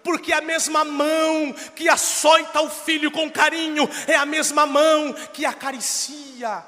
porque 0.02 0.32
a 0.32 0.40
mesma 0.40 0.84
mão 0.84 1.52
que 1.74 1.88
açoita 1.88 2.60
o 2.60 2.70
filho 2.70 3.10
com 3.10 3.28
carinho 3.28 3.90
é 4.06 4.14
a 4.14 4.24
mesma 4.24 4.64
mão 4.64 5.12
que 5.32 5.44
acaricia. 5.44 6.64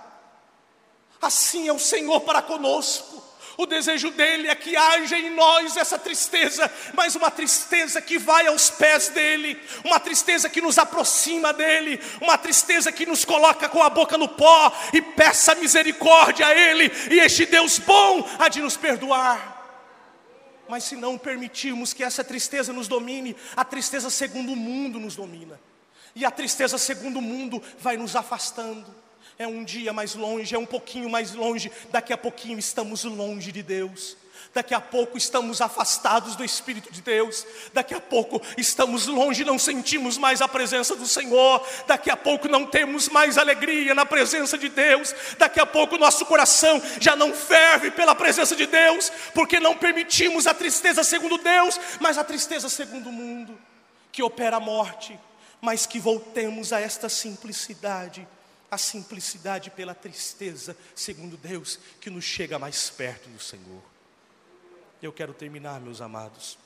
Assim 1.22 1.68
é 1.68 1.72
o 1.72 1.79
Senhor 1.79 2.20
para 2.22 2.42
conosco. 2.42 3.17
O 3.61 3.66
desejo 3.66 4.12
dele 4.12 4.47
é 4.47 4.55
que 4.55 4.77
haja 4.77 5.18
em 5.18 5.31
nós 5.31 5.77
essa 5.77 5.99
tristeza, 5.99 6.71
mas 6.94 7.16
uma 7.16 7.29
tristeza 7.29 8.01
que 8.01 8.16
vai 8.16 8.47
aos 8.47 8.71
pés 8.71 9.09
dele, 9.09 9.61
uma 9.85 9.99
tristeza 9.99 10.49
que 10.49 10.61
nos 10.61 10.79
aproxima 10.79 11.53
dele, 11.53 12.01
uma 12.21 12.38
tristeza 12.38 12.92
que 12.92 13.05
nos 13.05 13.25
coloca 13.25 13.68
com 13.68 13.83
a 13.83 13.90
boca 13.90 14.16
no 14.16 14.29
pó 14.29 14.73
e 14.92 15.03
peça 15.03 15.57
misericórdia 15.57 16.47
a 16.47 16.55
ele, 16.55 16.88
e 17.11 17.18
este 17.18 17.47
Deus 17.47 17.81
bom 17.81 18.25
há 18.38 18.49
de 18.49 18.62
nos 18.62 18.77
perdoar. 18.77 19.57
Mas 20.68 20.85
se 20.85 20.94
não 20.94 21.18
permitirmos 21.18 21.92
que 21.92 22.05
essa 22.05 22.23
tristeza 22.23 22.73
nos 22.73 22.87
domine, 22.87 23.35
a 23.57 23.64
tristeza 23.64 24.09
segundo 24.09 24.53
o 24.53 24.57
mundo 24.57 25.01
nos 25.01 25.16
domina, 25.16 25.61
e 26.14 26.25
a 26.25 26.31
tristeza 26.31 26.79
segundo 26.79 27.18
o 27.18 27.23
mundo 27.23 27.61
vai 27.81 27.97
nos 27.97 28.14
afastando 28.14 29.08
é 29.38 29.46
um 29.46 29.62
dia 29.62 29.92
mais 29.92 30.16
longe, 30.16 30.55
é 30.55 30.59
um 30.59 30.66
pouquinho 30.66 31.09
mais 31.09 31.33
longe, 31.33 31.70
daqui 31.90 32.12
a 32.12 32.18
pouquinho 32.18 32.59
estamos 32.59 33.05
longe 33.05 33.53
de 33.53 33.62
Deus. 33.62 34.16
Daqui 34.53 34.74
a 34.74 34.81
pouco 34.81 35.18
estamos 35.18 35.61
afastados 35.61 36.35
do 36.35 36.42
Espírito 36.42 36.90
de 36.90 37.03
Deus, 37.03 37.46
daqui 37.72 37.94
a 37.94 38.01
pouco 38.01 38.40
estamos 38.57 39.07
longe, 39.07 39.44
não 39.44 39.59
sentimos 39.59 40.16
mais 40.16 40.40
a 40.40 40.48
presença 40.48 40.96
do 40.96 41.07
Senhor, 41.07 41.64
daqui 41.87 42.11
a 42.11 42.16
pouco 42.16 42.48
não 42.48 42.64
temos 42.64 43.09
mais 43.11 43.37
alegria 43.37 43.94
na 43.94 44.07
presença 44.07 44.57
de 44.57 44.68
Deus, 44.68 45.14
daqui 45.37 45.61
a 45.61 45.66
pouco 45.66 45.98
nosso 45.98 46.24
coração 46.24 46.81
já 46.98 47.14
não 47.14 47.35
ferve 47.35 47.90
pela 47.90 48.14
presença 48.14 48.57
de 48.57 48.66
Deus, 48.66 49.12
porque 49.35 49.61
não 49.61 49.77
permitimos 49.77 50.46
a 50.46 50.55
tristeza 50.55 51.05
segundo 51.05 51.37
Deus, 51.37 51.79
mas 52.01 52.16
a 52.16 52.24
tristeza 52.24 52.68
segundo 52.68 53.11
o 53.11 53.12
mundo, 53.12 53.59
que 54.11 54.22
opera 54.22 54.57
a 54.57 54.61
morte, 54.61 55.18
mas 55.61 55.85
que 55.85 56.01
voltemos 56.01 56.72
a 56.72 56.81
esta 56.81 57.09
simplicidade 57.09 58.27
a 58.70 58.76
simplicidade 58.76 59.70
pela 59.70 59.94
tristeza, 59.94 60.76
segundo 60.94 61.37
Deus, 61.37 61.78
que 62.00 62.11
nos 62.11 62.24
chega 62.24 62.59
mais 62.59 62.90
perto 62.90 63.28
do 63.28 63.40
Senhor. 63.40 63.83
Eu 65.00 65.12
quero 65.12 65.33
terminar, 65.33 65.81
meus 65.81 66.00
amados. 66.00 66.59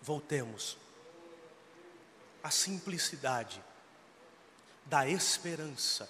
Voltemos 0.00 0.78
à 2.42 2.50
simplicidade 2.50 3.62
da 4.86 5.08
esperança 5.08 6.08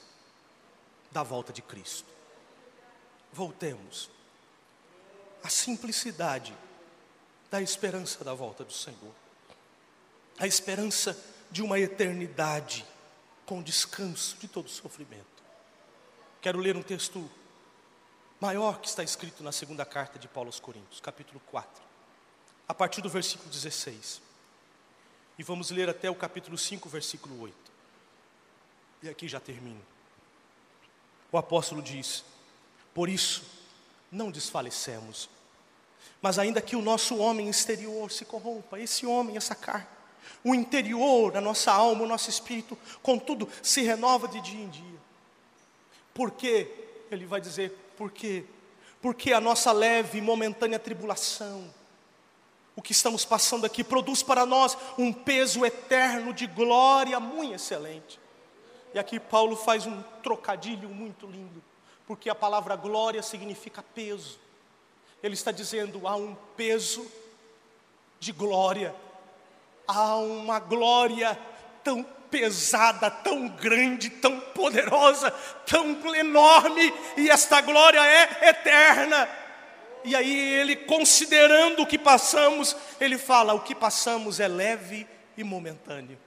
da 1.10 1.22
volta 1.22 1.52
de 1.52 1.62
Cristo. 1.62 2.08
Voltemos 3.32 4.10
à 5.42 5.48
simplicidade 5.48 6.56
da 7.50 7.60
esperança 7.62 8.24
da 8.24 8.34
volta 8.34 8.64
do 8.64 8.72
Senhor 8.72 9.23
a 10.38 10.46
esperança 10.46 11.16
de 11.50 11.62
uma 11.62 11.78
eternidade 11.78 12.84
com 13.46 13.62
descanso 13.62 14.36
de 14.38 14.48
todo 14.48 14.68
sofrimento. 14.68 15.24
Quero 16.40 16.58
ler 16.58 16.76
um 16.76 16.82
texto 16.82 17.30
maior 18.40 18.80
que 18.80 18.88
está 18.88 19.02
escrito 19.02 19.42
na 19.42 19.52
segunda 19.52 19.84
carta 19.84 20.18
de 20.18 20.28
Paulo 20.28 20.48
aos 20.48 20.60
Coríntios, 20.60 21.00
capítulo 21.00 21.40
4, 21.50 21.82
a 22.68 22.74
partir 22.74 23.00
do 23.00 23.08
versículo 23.08 23.48
16. 23.50 24.20
E 25.38 25.42
vamos 25.42 25.70
ler 25.70 25.88
até 25.88 26.10
o 26.10 26.14
capítulo 26.14 26.56
5, 26.56 26.88
versículo 26.88 27.40
8. 27.40 27.54
E 29.02 29.08
aqui 29.08 29.28
já 29.28 29.40
termino. 29.40 29.80
o 31.30 31.38
apóstolo 31.38 31.82
diz: 31.82 32.24
Por 32.92 33.08
isso, 33.08 33.44
não 34.10 34.30
desfalecemos. 34.30 35.28
Mas 36.22 36.38
ainda 36.38 36.62
que 36.62 36.76
o 36.76 36.82
nosso 36.82 37.16
homem 37.18 37.48
exterior 37.48 38.10
se 38.10 38.24
corrompa, 38.24 38.78
esse 38.78 39.04
homem, 39.04 39.36
essa 39.36 39.54
carne, 39.54 39.86
o 40.42 40.54
interior, 40.54 41.36
a 41.36 41.40
nossa 41.40 41.72
alma, 41.72 42.04
o 42.04 42.08
nosso 42.08 42.30
espírito, 42.30 42.76
contudo, 43.02 43.48
se 43.62 43.82
renova 43.82 44.28
de 44.28 44.40
dia 44.40 44.60
em 44.60 44.68
dia. 44.68 44.98
Por 46.12 46.30
quê? 46.30 46.70
Ele 47.10 47.26
vai 47.26 47.40
dizer, 47.40 47.70
por 47.96 48.10
quê? 48.10 48.44
Porque 49.00 49.32
a 49.32 49.40
nossa 49.40 49.72
leve 49.72 50.18
e 50.18 50.22
momentânea 50.22 50.78
tribulação, 50.78 51.72
o 52.76 52.82
que 52.82 52.92
estamos 52.92 53.24
passando 53.24 53.64
aqui, 53.64 53.84
produz 53.84 54.22
para 54.22 54.44
nós 54.44 54.76
um 54.98 55.12
peso 55.12 55.64
eterno 55.64 56.32
de 56.32 56.46
glória 56.46 57.18
muito 57.20 57.54
excelente. 57.54 58.18
E 58.92 58.98
aqui 58.98 59.18
Paulo 59.18 59.56
faz 59.56 59.86
um 59.86 60.02
trocadilho 60.22 60.88
muito 60.88 61.26
lindo, 61.26 61.62
porque 62.06 62.30
a 62.30 62.34
palavra 62.34 62.76
glória 62.76 63.22
significa 63.22 63.82
peso. 63.82 64.38
Ele 65.22 65.34
está 65.34 65.50
dizendo: 65.50 66.06
há 66.06 66.14
um 66.16 66.36
peso 66.56 67.06
de 68.20 68.32
glória, 68.32 68.94
há 69.86 70.16
uma 70.16 70.58
glória 70.58 71.38
tão 71.82 72.02
pesada, 72.30 73.10
tão 73.10 73.48
grande, 73.48 74.10
tão 74.10 74.40
poderosa, 74.40 75.30
tão 75.66 75.96
enorme, 76.14 76.92
e 77.16 77.30
esta 77.30 77.60
glória 77.60 78.00
é 78.04 78.48
eterna. 78.48 79.28
E 80.04 80.14
aí 80.14 80.54
ele, 80.54 80.76
considerando 80.76 81.82
o 81.82 81.86
que 81.86 81.98
passamos, 81.98 82.76
ele 83.00 83.16
fala: 83.16 83.54
o 83.54 83.60
que 83.60 83.74
passamos 83.74 84.40
é 84.40 84.48
leve 84.48 85.06
e 85.36 85.44
momentâneo 85.44 86.18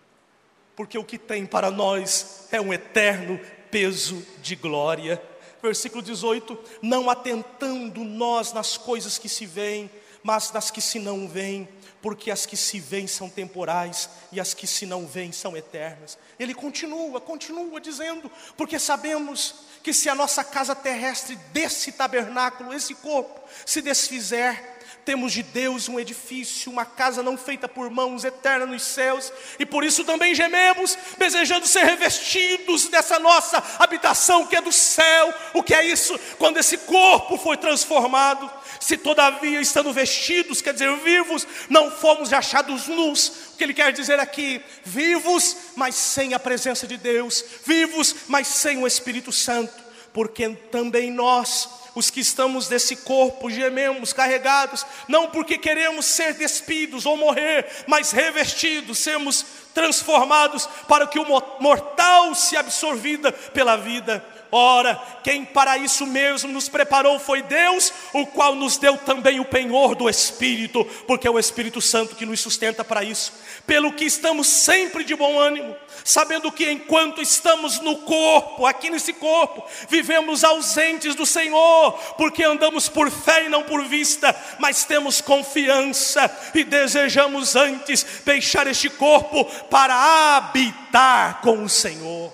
porque 0.78 0.96
o 0.96 1.04
que 1.04 1.18
tem 1.18 1.44
para 1.44 1.72
nós 1.72 2.48
é 2.52 2.62
um 2.62 2.72
eterno 2.72 3.40
peso 3.72 4.24
de 4.44 4.56
glória. 4.56 5.20
Versículo 5.60 6.04
18: 6.04 6.58
Não 6.84 7.10
atentando 7.10 8.04
nós 8.04 8.54
nas 8.54 8.78
coisas 8.78 9.18
que 9.18 9.28
se 9.28 9.48
veem, 9.48 9.90
mas 10.22 10.52
nas 10.52 10.70
que 10.70 10.80
se 10.80 11.00
não 11.00 11.28
veem, 11.28 11.68
porque 12.08 12.32
as 12.32 12.46
que 12.46 12.56
se 12.56 12.80
veem 12.80 13.06
são 13.06 13.30
temporais 13.30 14.10
e 14.32 14.40
as 14.40 14.54
que 14.54 14.66
se 14.66 14.86
não 14.86 15.06
veem 15.06 15.34
são 15.34 15.58
eternas. 15.58 16.18
Ele 16.40 16.54
continua, 16.54 17.20
continua 17.20 17.82
dizendo, 17.82 18.32
porque 18.56 18.80
sabemos 18.80 19.56
que 19.84 19.92
se 19.92 20.08
a 20.08 20.16
nossa 20.16 20.42
casa 20.42 20.74
terrestre 20.74 21.36
desse 21.52 21.92
tabernáculo, 21.92 22.74
esse 22.74 22.96
corpo, 22.96 23.42
se 23.66 23.82
desfizer, 23.82 24.77
temos 25.06 25.32
de 25.32 25.42
Deus 25.44 25.88
um 25.88 26.00
edifício, 26.00 26.72
uma 26.72 26.86
casa 26.86 27.24
não 27.24 27.38
feita 27.38 27.68
por 27.68 27.90
mãos, 27.90 28.24
eterna 28.24 28.66
nos 28.66 28.84
céus, 28.84 29.32
e 29.58 29.66
por 29.66 29.84
isso 29.84 30.04
também 30.04 30.36
gememos, 30.36 30.98
desejando 31.18 31.68
ser 31.68 31.84
revestidos 31.84 32.88
dessa 32.88 33.20
nossa 33.20 33.64
habitação 33.80 34.46
que 34.46 34.56
é 34.56 34.62
do 34.62 34.72
céu. 34.72 35.34
O 35.54 35.64
que 35.64 35.74
é 35.74 35.86
isso? 35.86 36.20
Quando 36.38 36.58
esse 36.58 36.78
corpo 36.80 37.38
foi 37.38 37.58
transformado, 37.58 38.52
se 38.80 38.98
todavia 38.98 39.62
estando 39.62 39.94
vestidos, 39.94 40.62
quer 40.62 40.74
dizer, 40.74 40.96
vivos, 40.98 41.48
não 41.70 41.90
fomos 41.92 42.32
achados 42.34 42.88
nus. 42.88 43.28
O 43.54 43.58
que 43.58 43.64
ele 43.64 43.74
quer 43.74 43.92
dizer 43.92 44.20
aqui? 44.20 44.62
Vivos, 44.84 45.56
mas 45.76 45.96
sem 45.96 46.34
a 46.34 46.40
presença 46.40 46.86
de 46.86 46.98
Deus, 46.98 47.44
vivos, 47.66 48.16
mas 48.28 48.48
sem 48.48 48.78
o 48.78 48.88
Espírito 48.88 49.32
Santo, 49.32 49.87
porque 50.18 50.50
também 50.72 51.12
nós 51.12 51.70
os 51.94 52.10
que 52.10 52.22
estamos 52.22 52.68
desse 52.68 52.96
corpo 52.96 53.52
gememos, 53.52 54.14
carregados, 54.14 54.84
não 55.08 55.30
porque 55.30 55.60
queremos 55.60 56.08
ser 56.08 56.34
despidos 56.34 57.06
ou 57.06 57.16
morrer, 57.16 57.68
mas 57.86 58.10
revestidos, 58.10 58.98
sermos 58.98 59.46
transformados 59.76 60.68
para 60.88 61.06
que 61.06 61.20
o 61.20 61.26
mortal 61.60 62.34
se 62.34 62.58
absorvida 62.58 63.32
pela 63.32 63.76
vida. 63.76 64.26
Ora, 64.52 64.96
quem 65.24 65.44
para 65.44 65.78
isso 65.78 66.06
mesmo 66.06 66.52
nos 66.52 66.70
preparou 66.70 67.20
foi 67.20 67.42
Deus, 67.42 67.92
o 68.14 68.26
qual 68.26 68.56
nos 68.56 68.78
deu 68.78 68.98
também 68.98 69.40
o 69.42 69.46
penhor 69.46 69.94
do 69.94 70.10
Espírito, 70.10 70.86
porque 71.06 71.28
é 71.28 71.32
o 71.32 71.38
Espírito 71.38 71.82
Santo 71.82 72.16
que 72.16 72.26
nos 72.26 72.40
sustenta 72.40 72.84
para 72.84 73.04
isso. 73.04 73.34
Pelo 73.66 73.92
que 73.92 74.06
estamos 74.06 74.48
sempre 74.48 75.04
de 75.04 75.14
bom 75.16 75.38
ânimo, 75.38 75.76
sabendo 76.04 76.50
que 76.50 76.70
enquanto 76.72 77.22
estamos 77.22 77.80
no 77.82 77.98
corpo, 77.98 78.66
aqui 78.66 78.90
nesse 78.90 79.12
corpo, 79.12 79.66
vivemos 79.90 80.46
ausentes 80.46 81.14
do 81.14 81.26
Senhor, 81.26 81.92
porque 82.18 82.44
andamos 82.44 82.88
por 82.88 83.12
fé 83.12 83.46
e 83.46 83.50
não 83.50 83.64
por 83.64 83.84
vista, 83.84 84.34
mas 84.60 84.86
temos 84.86 85.20
confiança 85.20 86.32
e 86.56 86.64
desejamos 86.64 87.58
antes 87.58 88.06
deixar 88.24 88.66
este 88.68 88.90
corpo 88.90 89.44
para 89.70 90.38
habitar 90.38 91.42
com 91.42 91.64
o 91.64 91.70
Senhor. 91.70 92.32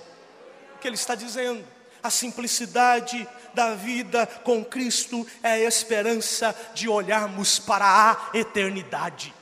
O 0.76 0.80
que 0.80 0.88
ele 0.88 0.96
está 0.96 1.16
dizendo? 1.16 1.73
A 2.04 2.10
simplicidade 2.10 3.28
da 3.54 3.76
vida 3.76 4.28
com 4.44 4.64
Cristo 4.64 5.26
é 5.42 5.54
a 5.54 5.60
esperança 5.60 6.54
de 6.74 6.90
olharmos 6.90 7.60
para 7.60 7.86
a 7.86 8.38
eternidade. 8.38 9.34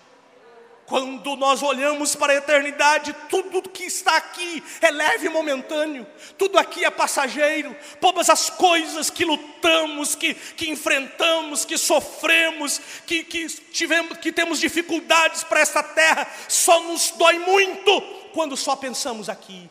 Quando 0.86 1.38
nós 1.38 1.64
olhamos 1.64 2.18
para 2.18 2.34
a 2.34 2.36
eternidade, 2.36 3.16
tudo 3.30 3.62
que 3.62 3.86
está 3.86 4.18
aqui 4.18 4.62
é 4.82 4.92
leve 4.92 5.28
e 5.28 5.30
momentâneo, 5.30 6.06
tudo 6.38 6.60
aqui 6.60 6.84
é 6.84 6.90
passageiro, 6.92 7.74
todas 8.02 8.30
as 8.30 8.50
coisas 8.50 9.10
que 9.10 9.24
lutamos, 9.24 10.16
que, 10.16 10.34
que 10.34 10.70
enfrentamos, 10.70 11.64
que 11.64 11.78
sofremos, 11.78 12.82
que, 13.08 13.24
que, 13.24 13.48
tivemos, 13.48 14.18
que 14.18 14.34
temos 14.34 14.60
dificuldades 14.60 15.46
para 15.46 15.62
esta 15.62 15.82
terra, 15.82 16.30
só 16.50 16.82
nos 16.82 17.12
dói 17.12 17.40
muito 17.40 18.02
quando 18.34 18.58
só 18.58 18.76
pensamos 18.76 19.30
aqui. 19.30 19.70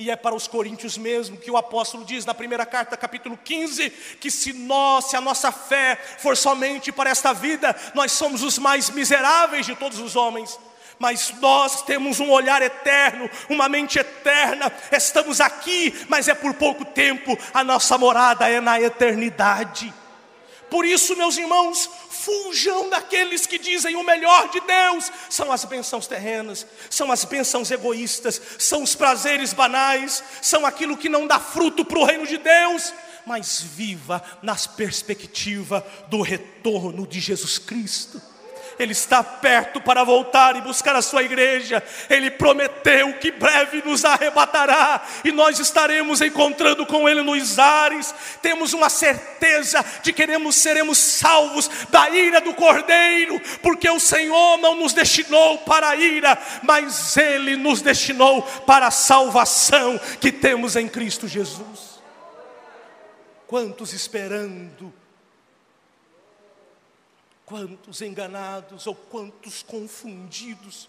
E 0.00 0.10
é 0.10 0.16
para 0.16 0.34
os 0.34 0.46
coríntios 0.46 0.96
mesmo 0.96 1.36
que 1.36 1.50
o 1.50 1.58
apóstolo 1.58 2.06
diz 2.06 2.24
na 2.24 2.32
primeira 2.32 2.64
carta, 2.64 2.96
capítulo 2.96 3.36
15, 3.36 3.90
que 4.18 4.30
se 4.30 4.50
nós, 4.50 5.10
se 5.10 5.14
a 5.14 5.20
nossa 5.20 5.52
fé 5.52 5.94
for 6.16 6.34
somente 6.38 6.90
para 6.90 7.10
esta 7.10 7.34
vida, 7.34 7.76
nós 7.92 8.10
somos 8.12 8.42
os 8.42 8.58
mais 8.58 8.88
miseráveis 8.88 9.66
de 9.66 9.76
todos 9.76 9.98
os 9.98 10.16
homens. 10.16 10.58
Mas 10.98 11.34
nós 11.38 11.82
temos 11.82 12.18
um 12.18 12.30
olhar 12.30 12.62
eterno, 12.62 13.28
uma 13.50 13.68
mente 13.68 13.98
eterna, 13.98 14.72
estamos 14.90 15.38
aqui, 15.38 15.94
mas 16.08 16.28
é 16.28 16.34
por 16.34 16.54
pouco 16.54 16.82
tempo, 16.82 17.38
a 17.52 17.62
nossa 17.62 17.98
morada 17.98 18.48
é 18.48 18.58
na 18.58 18.80
eternidade. 18.80 19.92
Por 20.70 20.86
isso, 20.86 21.16
meus 21.16 21.36
irmãos, 21.36 21.90
fujam 22.08 22.88
daqueles 22.88 23.44
que 23.44 23.58
dizem 23.58 23.96
o 23.96 24.04
melhor 24.04 24.48
de 24.50 24.60
Deus 24.60 25.10
são 25.28 25.50
as 25.50 25.64
bênçãos 25.64 26.06
terrenas, 26.06 26.66
são 26.88 27.10
as 27.10 27.24
bênçãos 27.24 27.70
egoístas, 27.70 28.40
são 28.58 28.82
os 28.82 28.94
prazeres 28.94 29.52
banais, 29.52 30.22
são 30.40 30.64
aquilo 30.64 30.96
que 30.96 31.08
não 31.08 31.26
dá 31.26 31.40
fruto 31.40 31.84
para 31.84 31.98
o 31.98 32.04
reino 32.04 32.26
de 32.26 32.38
Deus, 32.38 32.94
mas 33.26 33.60
viva 33.60 34.22
nas 34.42 34.66
perspectiva 34.66 35.84
do 36.08 36.22
retorno 36.22 37.06
de 37.06 37.18
Jesus 37.20 37.58
Cristo. 37.58 38.29
Ele 38.82 38.92
está 38.92 39.22
perto 39.22 39.80
para 39.80 40.04
voltar 40.04 40.56
e 40.56 40.60
buscar 40.60 40.94
a 40.96 41.02
sua 41.02 41.22
igreja. 41.22 41.82
Ele 42.08 42.30
prometeu 42.30 43.12
que 43.14 43.30
breve 43.30 43.82
nos 43.84 44.04
arrebatará 44.04 45.02
e 45.24 45.32
nós 45.32 45.58
estaremos 45.58 46.20
encontrando 46.20 46.86
com 46.86 47.08
Ele 47.08 47.22
nos 47.22 47.58
ares. 47.58 48.14
Temos 48.40 48.72
uma 48.72 48.88
certeza 48.88 49.84
de 50.02 50.12
que 50.12 50.20
queremos, 50.20 50.56
seremos 50.56 50.98
salvos 50.98 51.70
da 51.90 52.10
ira 52.10 52.40
do 52.40 52.54
Cordeiro, 52.54 53.40
porque 53.62 53.88
o 53.88 54.00
Senhor 54.00 54.58
não 54.58 54.76
nos 54.76 54.92
destinou 54.92 55.58
para 55.58 55.90
a 55.90 55.96
ira, 55.96 56.38
mas 56.62 57.16
Ele 57.16 57.56
nos 57.56 57.80
destinou 57.80 58.42
para 58.42 58.86
a 58.86 58.90
salvação 58.90 59.98
que 60.20 60.30
temos 60.30 60.76
em 60.76 60.88
Cristo 60.88 61.26
Jesus. 61.26 62.00
Quantos 63.46 63.92
esperando 63.92 64.99
Quantos 67.50 68.00
enganados 68.00 68.86
ou 68.86 68.94
quantos 68.94 69.60
confundidos, 69.60 70.88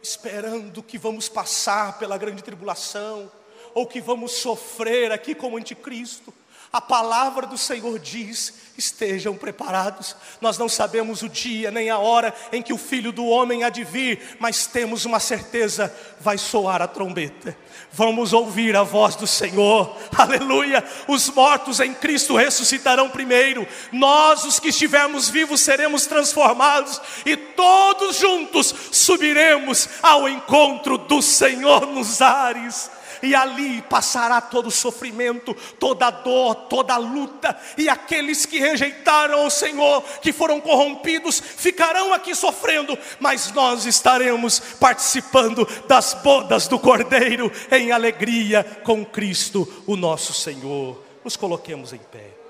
esperando 0.00 0.80
que 0.80 0.96
vamos 0.96 1.28
passar 1.28 1.98
pela 1.98 2.16
grande 2.16 2.40
tribulação, 2.40 3.28
ou 3.74 3.84
que 3.84 4.00
vamos 4.00 4.30
sofrer 4.30 5.10
aqui 5.10 5.34
como 5.34 5.56
anticristo. 5.56 6.32
A 6.72 6.80
palavra 6.80 7.46
do 7.46 7.58
Senhor 7.58 7.98
diz: 7.98 8.54
estejam 8.78 9.34
preparados. 9.34 10.14
Nós 10.40 10.56
não 10.56 10.68
sabemos 10.68 11.22
o 11.22 11.28
dia 11.28 11.70
nem 11.70 11.90
a 11.90 11.98
hora 11.98 12.32
em 12.52 12.62
que 12.62 12.72
o 12.72 12.78
filho 12.78 13.10
do 13.10 13.26
homem 13.26 13.64
há 13.64 13.68
de 13.68 13.82
vir, 13.82 14.36
mas 14.38 14.66
temos 14.66 15.04
uma 15.04 15.18
certeza: 15.18 15.92
vai 16.20 16.38
soar 16.38 16.80
a 16.80 16.86
trombeta. 16.86 17.56
Vamos 17.92 18.32
ouvir 18.32 18.76
a 18.76 18.84
voz 18.84 19.16
do 19.16 19.26
Senhor, 19.26 19.96
aleluia. 20.16 20.84
Os 21.08 21.28
mortos 21.30 21.80
em 21.80 21.92
Cristo 21.92 22.36
ressuscitarão 22.36 23.10
primeiro, 23.10 23.66
nós, 23.90 24.44
os 24.44 24.60
que 24.60 24.68
estivermos 24.68 25.28
vivos, 25.28 25.60
seremos 25.60 26.06
transformados 26.06 27.00
e 27.26 27.36
todos 27.36 28.16
juntos 28.16 28.72
subiremos 28.92 29.88
ao 30.00 30.28
encontro 30.28 30.96
do 30.98 31.20
Senhor 31.20 31.84
nos 31.86 32.22
ares. 32.22 32.90
E 33.22 33.34
ali 33.34 33.82
passará 33.82 34.40
todo 34.40 34.66
o 34.66 34.70
sofrimento, 34.70 35.54
toda 35.78 36.06
a 36.06 36.10
dor, 36.10 36.54
toda 36.54 36.94
a 36.94 36.98
luta, 36.98 37.58
e 37.76 37.88
aqueles 37.88 38.46
que 38.46 38.58
rejeitaram 38.58 39.46
o 39.46 39.50
Senhor, 39.50 40.02
que 40.20 40.32
foram 40.32 40.60
corrompidos, 40.60 41.40
ficarão 41.40 42.12
aqui 42.12 42.34
sofrendo, 42.34 42.98
mas 43.18 43.52
nós 43.52 43.86
estaremos 43.86 44.60
participando 44.78 45.66
das 45.86 46.14
bodas 46.14 46.68
do 46.68 46.78
Cordeiro 46.78 47.50
em 47.70 47.92
alegria 47.92 48.64
com 48.84 49.04
Cristo, 49.04 49.66
o 49.86 49.96
nosso 49.96 50.32
Senhor. 50.32 51.02
Nos 51.24 51.36
coloquemos 51.36 51.92
em 51.92 51.98
pé. 51.98 52.40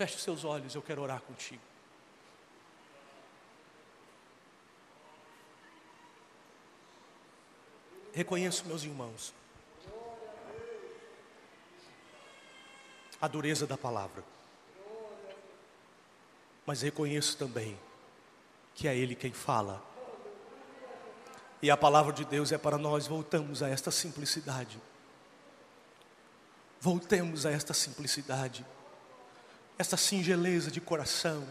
Feche 0.00 0.18
seus 0.18 0.46
olhos, 0.46 0.74
eu 0.74 0.80
quero 0.80 1.02
orar 1.02 1.20
contigo. 1.20 1.60
Reconheço, 8.12 8.64
meus 8.66 8.82
irmãos, 8.82 9.32
a 13.20 13.28
dureza 13.28 13.66
da 13.66 13.76
palavra, 13.76 14.24
mas 16.66 16.82
reconheço 16.82 17.36
também 17.36 17.78
que 18.74 18.88
é 18.88 18.96
Ele 18.96 19.14
quem 19.14 19.32
fala, 19.32 19.82
e 21.62 21.70
a 21.70 21.76
palavra 21.76 22.12
de 22.12 22.24
Deus 22.24 22.52
é 22.52 22.58
para 22.58 22.78
nós 22.78 23.06
voltamos 23.06 23.62
a 23.62 23.68
esta 23.68 23.90
simplicidade. 23.90 24.80
Voltemos 26.80 27.44
a 27.44 27.50
esta 27.50 27.74
simplicidade. 27.74 28.64
Essa 29.76 29.96
singeleza 29.98 30.70
de 30.70 30.80
coração, 30.80 31.46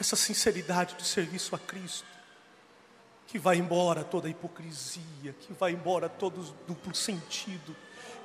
essa 0.00 0.16
sinceridade 0.16 0.96
do 0.96 1.04
serviço 1.04 1.54
a 1.54 1.58
Cristo, 1.58 2.15
que 3.26 3.38
vai 3.38 3.56
embora 3.56 4.04
toda 4.04 4.28
a 4.28 4.30
hipocrisia, 4.30 5.34
que 5.40 5.52
vai 5.58 5.72
embora 5.72 6.08
todo 6.08 6.40
o 6.40 6.54
duplo 6.66 6.94
sentido, 6.94 7.74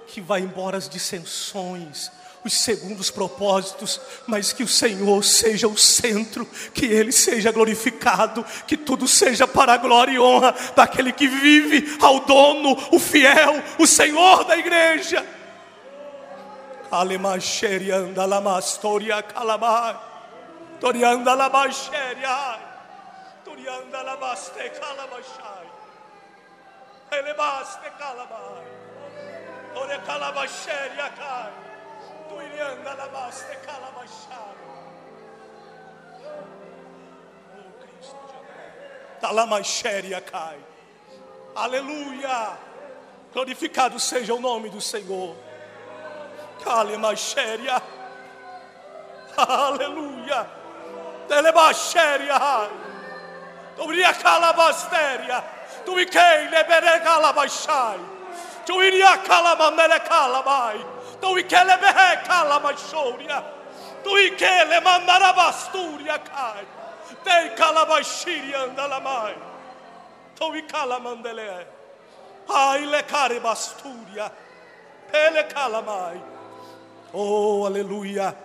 que 0.08 0.22
vai 0.22 0.42
embora 0.42 0.78
as 0.78 0.88
dissensões, 0.88 2.12
os 2.44 2.54
segundos 2.54 3.10
propósitos, 3.10 4.00
mas 4.28 4.52
que 4.52 4.64
o 4.64 4.68
Senhor 4.68 5.24
seja 5.24 5.68
o 5.68 5.78
centro, 5.78 6.46
que 6.74 6.86
Ele 6.86 7.12
seja 7.12 7.52
glorificado, 7.52 8.44
que 8.68 8.76
tudo 8.76 9.08
seja 9.08 9.48
para 9.48 9.74
a 9.74 9.78
glória 9.78 10.12
e 10.12 10.20
honra 10.20 10.54
daquele 10.76 11.12
que 11.14 11.28
vive 11.28 11.98
ao 12.02 12.22
dono, 12.22 12.78
o 12.92 13.00
fiel, 13.00 13.62
o 13.80 13.88
Senhor 13.88 14.44
da 14.44 14.58
igreja. 14.58 15.26
Alemasherianda 16.92 18.26
lamastoria 18.26 19.24
calamai. 19.24 19.98
Torianda 23.72 24.04
lamasheria. 24.04 24.04
Torianda 24.04 24.04
lamaste 24.04 24.66
calamashai. 24.80 25.68
Elebaste 27.12 27.90
calamai. 28.00 28.66
Ore 29.76 29.98
calamasheria 30.06 31.10
cai. 31.16 31.52
Torianda 32.30 32.94
lamaste 32.98 33.56
calamashai. 33.66 34.56
Oh 37.56 37.72
Cristo 37.80 38.20
de 38.28 39.28
Talamasheria 39.28 40.22
cai. 40.22 40.58
Aleluia. 41.56 42.58
Glorificado 43.34 44.00
seja 44.00 44.34
o 44.34 44.40
nome 44.40 44.70
do 44.70 44.82
Senhor. 44.82 45.36
Kalimashéria. 46.64 47.82
Aleluia. 49.38 50.48
Telebashéria. 51.28 52.81
Tobria 53.82 54.14
calabastéria. 54.14 55.44
Tu 55.84 56.00
ikei 56.00 56.50
lebere 56.52 57.00
calabashai. 57.00 58.00
Tu 58.64 58.74
iria 58.80 59.18
calamandele 59.18 60.00
calabai. 60.02 60.86
Tu 61.20 61.40
ikele 61.40 61.78
behe 61.78 62.18
calamashoria. 62.28 63.44
Tu 64.04 64.10
ikele 64.10 64.80
mandarabasturia 64.82 66.20
kai. 66.20 66.64
Tei 67.24 67.56
calabashiria 67.56 68.70
andalamai. 68.70 69.36
Tu 70.36 70.44
ikalamandele. 70.62 71.66
Ai 72.50 72.86
le 72.86 73.02
caribasturia. 73.02 74.32
Ele 75.12 75.44
calamai. 75.46 76.22
Oh, 77.12 77.66
aleluia. 77.66 78.38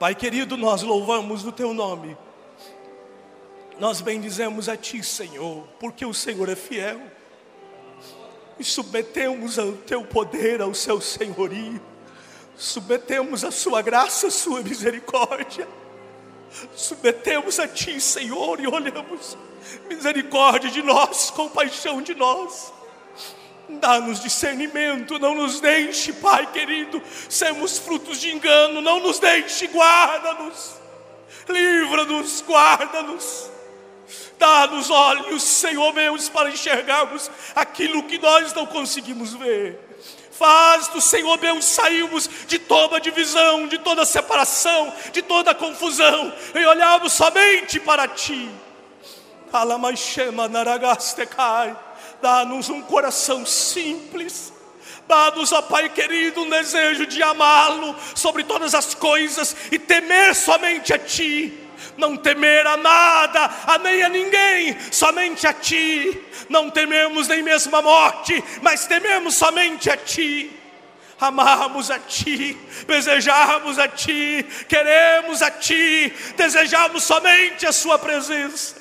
Pai 0.00 0.16
querido, 0.16 0.56
nós 0.56 0.82
louvamos 0.82 1.46
o 1.46 1.52
teu 1.52 1.72
nome. 1.72 2.18
Nós 3.80 4.02
bendizemos 4.02 4.68
a 4.68 4.76
ti, 4.76 5.02
Senhor, 5.02 5.66
porque 5.80 6.04
o 6.04 6.12
Senhor 6.12 6.50
é 6.50 6.54
fiel. 6.54 7.00
E 8.58 8.62
submetemos 8.62 9.58
ao 9.58 9.72
teu 9.72 10.04
poder, 10.04 10.60
ao 10.60 10.74
seu 10.74 11.00
senhorio. 11.00 11.80
Submetemos 12.54 13.42
a 13.42 13.50
sua 13.50 13.80
graça, 13.80 14.26
a 14.26 14.30
sua 14.30 14.60
misericórdia. 14.60 15.66
Submetemos 16.76 17.58
a 17.58 17.66
ti, 17.66 17.98
Senhor, 18.02 18.60
e 18.60 18.66
olhamos 18.66 19.38
misericórdia 19.88 20.70
de 20.70 20.82
nós, 20.82 21.30
compaixão 21.30 22.02
de 22.02 22.14
nós. 22.14 22.70
Dá-nos 23.66 24.20
discernimento, 24.20 25.18
não 25.18 25.34
nos 25.34 25.58
deixe, 25.58 26.12
Pai 26.12 26.52
querido, 26.52 27.00
sermos 27.30 27.78
frutos 27.78 28.20
de 28.20 28.30
engano, 28.30 28.82
não 28.82 29.00
nos 29.00 29.18
deixe, 29.18 29.68
guarda-nos, 29.68 30.74
livra-nos, 31.48 32.42
guarda-nos. 32.42 33.50
Dá-nos 34.38 34.90
olhos, 34.90 35.42
Senhor 35.42 35.92
meus, 35.92 36.28
para 36.28 36.50
enxergarmos 36.50 37.30
aquilo 37.54 38.02
que 38.04 38.18
nós 38.18 38.52
não 38.54 38.66
conseguimos 38.66 39.34
ver. 39.34 39.78
Faz 40.30 40.88
do 40.88 41.00
Senhor 41.00 41.38
meu 41.38 41.60
sairmos 41.60 42.28
de 42.46 42.58
toda 42.58 42.98
divisão, 42.98 43.66
de 43.66 43.76
toda 43.78 44.06
separação, 44.06 44.92
de 45.12 45.20
toda 45.20 45.54
confusão, 45.54 46.32
e 46.54 46.64
olharmos 46.64 47.12
somente 47.12 47.78
para 47.78 48.08
Ti. 48.08 48.50
Dá-nos 52.22 52.70
um 52.70 52.80
coração 52.82 53.44
simples. 53.44 54.52
Dá-nos, 55.06 55.52
ó 55.52 55.60
Pai 55.60 55.88
querido, 55.88 56.42
um 56.42 56.48
desejo 56.48 57.04
de 57.04 57.22
amá-lo 57.22 57.96
sobre 58.14 58.44
todas 58.44 58.74
as 58.74 58.94
coisas 58.94 59.56
e 59.70 59.78
temer 59.78 60.34
somente 60.34 60.94
a 60.94 60.98
Ti. 60.98 61.52
Não 61.96 62.16
temer 62.16 62.66
a 62.66 62.76
nada, 62.76 63.50
a 63.66 63.78
nem 63.78 64.02
a 64.02 64.08
ninguém, 64.08 64.76
somente 64.90 65.46
a 65.46 65.52
Ti. 65.52 66.20
Não 66.48 66.70
tememos 66.70 67.28
nem 67.28 67.42
mesmo 67.42 67.74
a 67.76 67.82
morte, 67.82 68.42
mas 68.62 68.86
tememos 68.86 69.34
somente 69.34 69.90
a 69.90 69.96
Ti 69.96 70.60
amarmos 71.20 71.90
a 71.90 71.98
Ti, 71.98 72.56
desejarmos 72.86 73.78
a 73.78 73.86
Ti, 73.86 74.42
queremos 74.66 75.42
a 75.42 75.50
Ti, 75.50 76.12
desejamos 76.36 77.04
somente 77.04 77.66
a 77.66 77.72
Sua 77.72 77.98
presença. 77.98 78.80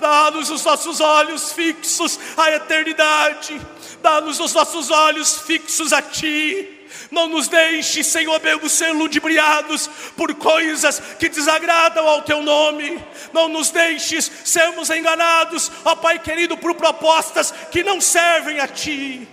Dá-nos 0.00 0.50
os 0.50 0.64
nossos 0.64 1.00
olhos 1.00 1.52
fixos 1.52 2.18
à 2.36 2.50
eternidade, 2.50 3.60
dá-nos 4.02 4.40
os 4.40 4.52
nossos 4.52 4.90
olhos 4.90 5.38
fixos 5.42 5.92
a 5.92 6.02
Ti. 6.02 6.75
Não 7.10 7.28
nos 7.28 7.48
deixe, 7.48 8.02
Senhor 8.02 8.40
meu, 8.42 8.68
ser 8.68 8.92
ludibriados 8.92 9.88
por 10.16 10.34
coisas 10.34 11.00
que 11.18 11.28
desagradam 11.28 12.06
ao 12.06 12.22
Teu 12.22 12.42
nome. 12.42 13.02
Não 13.32 13.48
nos 13.48 13.70
deixes 13.70 14.30
sermos 14.44 14.90
enganados, 14.90 15.70
ó 15.84 15.94
Pai 15.94 16.18
querido, 16.18 16.56
por 16.56 16.74
propostas 16.74 17.52
que 17.70 17.82
não 17.82 18.00
servem 18.00 18.60
a 18.60 18.68
Ti 18.68 19.28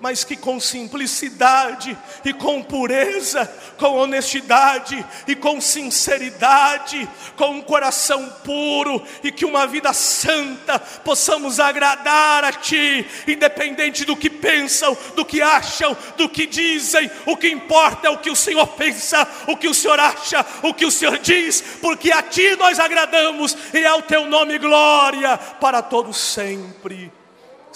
mas 0.00 0.24
que 0.24 0.36
com 0.36 0.60
simplicidade 0.60 1.96
e 2.24 2.32
com 2.32 2.62
pureza, 2.62 3.50
com 3.76 3.96
honestidade 3.96 5.04
e 5.26 5.34
com 5.34 5.60
sinceridade, 5.60 7.08
com 7.36 7.50
um 7.50 7.60
coração 7.60 8.28
puro 8.44 9.02
e 9.22 9.32
que 9.32 9.44
uma 9.44 9.66
vida 9.66 9.92
santa 9.92 10.78
possamos 10.78 11.58
agradar 11.58 12.44
a 12.44 12.52
Ti, 12.52 13.06
independente 13.26 14.04
do 14.04 14.16
que 14.16 14.30
pensam, 14.30 14.96
do 15.16 15.24
que 15.24 15.42
acham, 15.42 15.96
do 16.16 16.28
que 16.28 16.46
dizem, 16.46 17.10
o 17.26 17.36
que 17.36 17.48
importa 17.48 18.06
é 18.06 18.10
o 18.10 18.18
que 18.18 18.30
o 18.30 18.36
Senhor 18.36 18.66
pensa, 18.68 19.26
o 19.46 19.56
que 19.56 19.68
o 19.68 19.74
Senhor 19.74 19.98
acha, 19.98 20.44
o 20.62 20.72
que 20.72 20.86
o 20.86 20.90
Senhor 20.90 21.18
diz, 21.18 21.60
porque 21.80 22.12
a 22.12 22.22
Ti 22.22 22.56
nós 22.56 22.78
agradamos 22.78 23.56
e 23.72 23.84
ao 23.84 24.02
Teu 24.02 24.26
nome 24.26 24.58
glória 24.58 25.36
para 25.36 25.82
todos 25.82 26.16
sempre. 26.16 27.17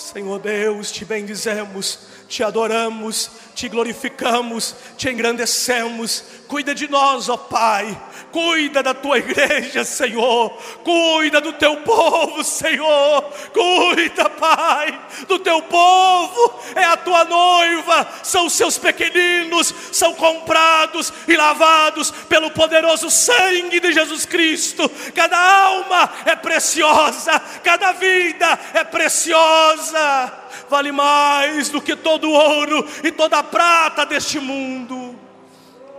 Senhor 0.03 0.41
Deus, 0.41 0.91
te 0.91 1.05
bendizemos 1.05 1.99
te 2.33 2.43
adoramos, 2.43 3.31
te 3.55 3.69
glorificamos, 3.69 4.75
te 4.97 5.11
engrandecemos. 5.11 6.25
Cuida 6.49 6.75
de 6.75 6.89
nós, 6.89 7.29
ó 7.29 7.37
Pai. 7.37 8.01
Cuida 8.33 8.83
da 8.83 8.95
tua 8.95 9.19
igreja, 9.19 9.85
Senhor. 9.85 10.51
Cuida 10.83 11.41
do 11.41 11.53
teu 11.53 11.77
povo, 11.83 12.43
Senhor. 12.43 13.23
Cuida, 13.53 14.31
Pai, 14.31 14.99
do 15.29 15.39
teu 15.39 15.61
povo, 15.63 16.61
é 16.75 16.85
a 16.85 16.97
tua 16.97 17.25
noiva, 17.25 18.09
são 18.23 18.47
os 18.47 18.55
seus 18.55 18.79
pequeninos, 18.79 19.73
são 19.93 20.15
comprados 20.15 21.13
e 21.29 21.37
lavados 21.37 22.11
pelo 22.29 22.51
poderoso 22.51 23.11
sangue 23.11 23.79
de 23.79 23.93
Jesus 23.93 24.25
Cristo. 24.25 24.91
Cada 25.15 25.39
alma 25.39 26.11
é 26.25 26.35
preciosa, 26.35 27.39
cada 27.63 27.93
vida 27.93 28.59
é 28.73 28.83
preciosa, 28.83 30.33
vale 30.69 30.91
mais 30.91 31.69
do 31.69 31.81
que 31.81 31.95
todo 31.95 32.31
ouro 32.31 32.89
e 33.05 33.13
toda 33.13 33.43
prata 33.43 34.07
deste 34.07 34.41
mundo. 34.41 35.19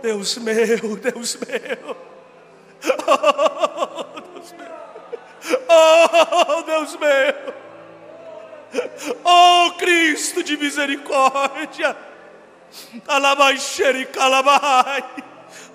Deus 0.02 0.36
meu, 0.36 0.96
Deus 0.96 1.36
meu. 1.36 2.13
Oh, 3.06 4.20
Deus 4.20 4.52
meu. 4.52 4.74
Oh, 5.68 6.62
Deus 6.62 6.96
meu. 6.96 7.54
Oh, 9.24 9.70
Cristo 9.78 10.42
de 10.42 10.56
misericórdia. 10.56 11.96
Alabaxere 13.06 14.06
calabai. 14.06 15.04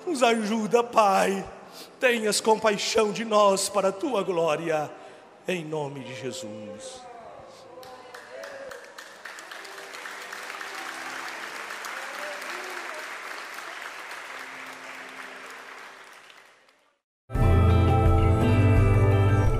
Nos 0.06 0.22
ajuda, 0.22 0.82
Pai. 0.82 1.44
Tenhas 1.98 2.40
compaixão 2.40 3.12
de 3.12 3.24
nós 3.24 3.68
para 3.68 3.88
a 3.88 3.92
tua 3.92 4.22
glória. 4.22 4.90
Em 5.46 5.64
nome 5.64 6.00
de 6.00 6.14
Jesus. 6.14 7.09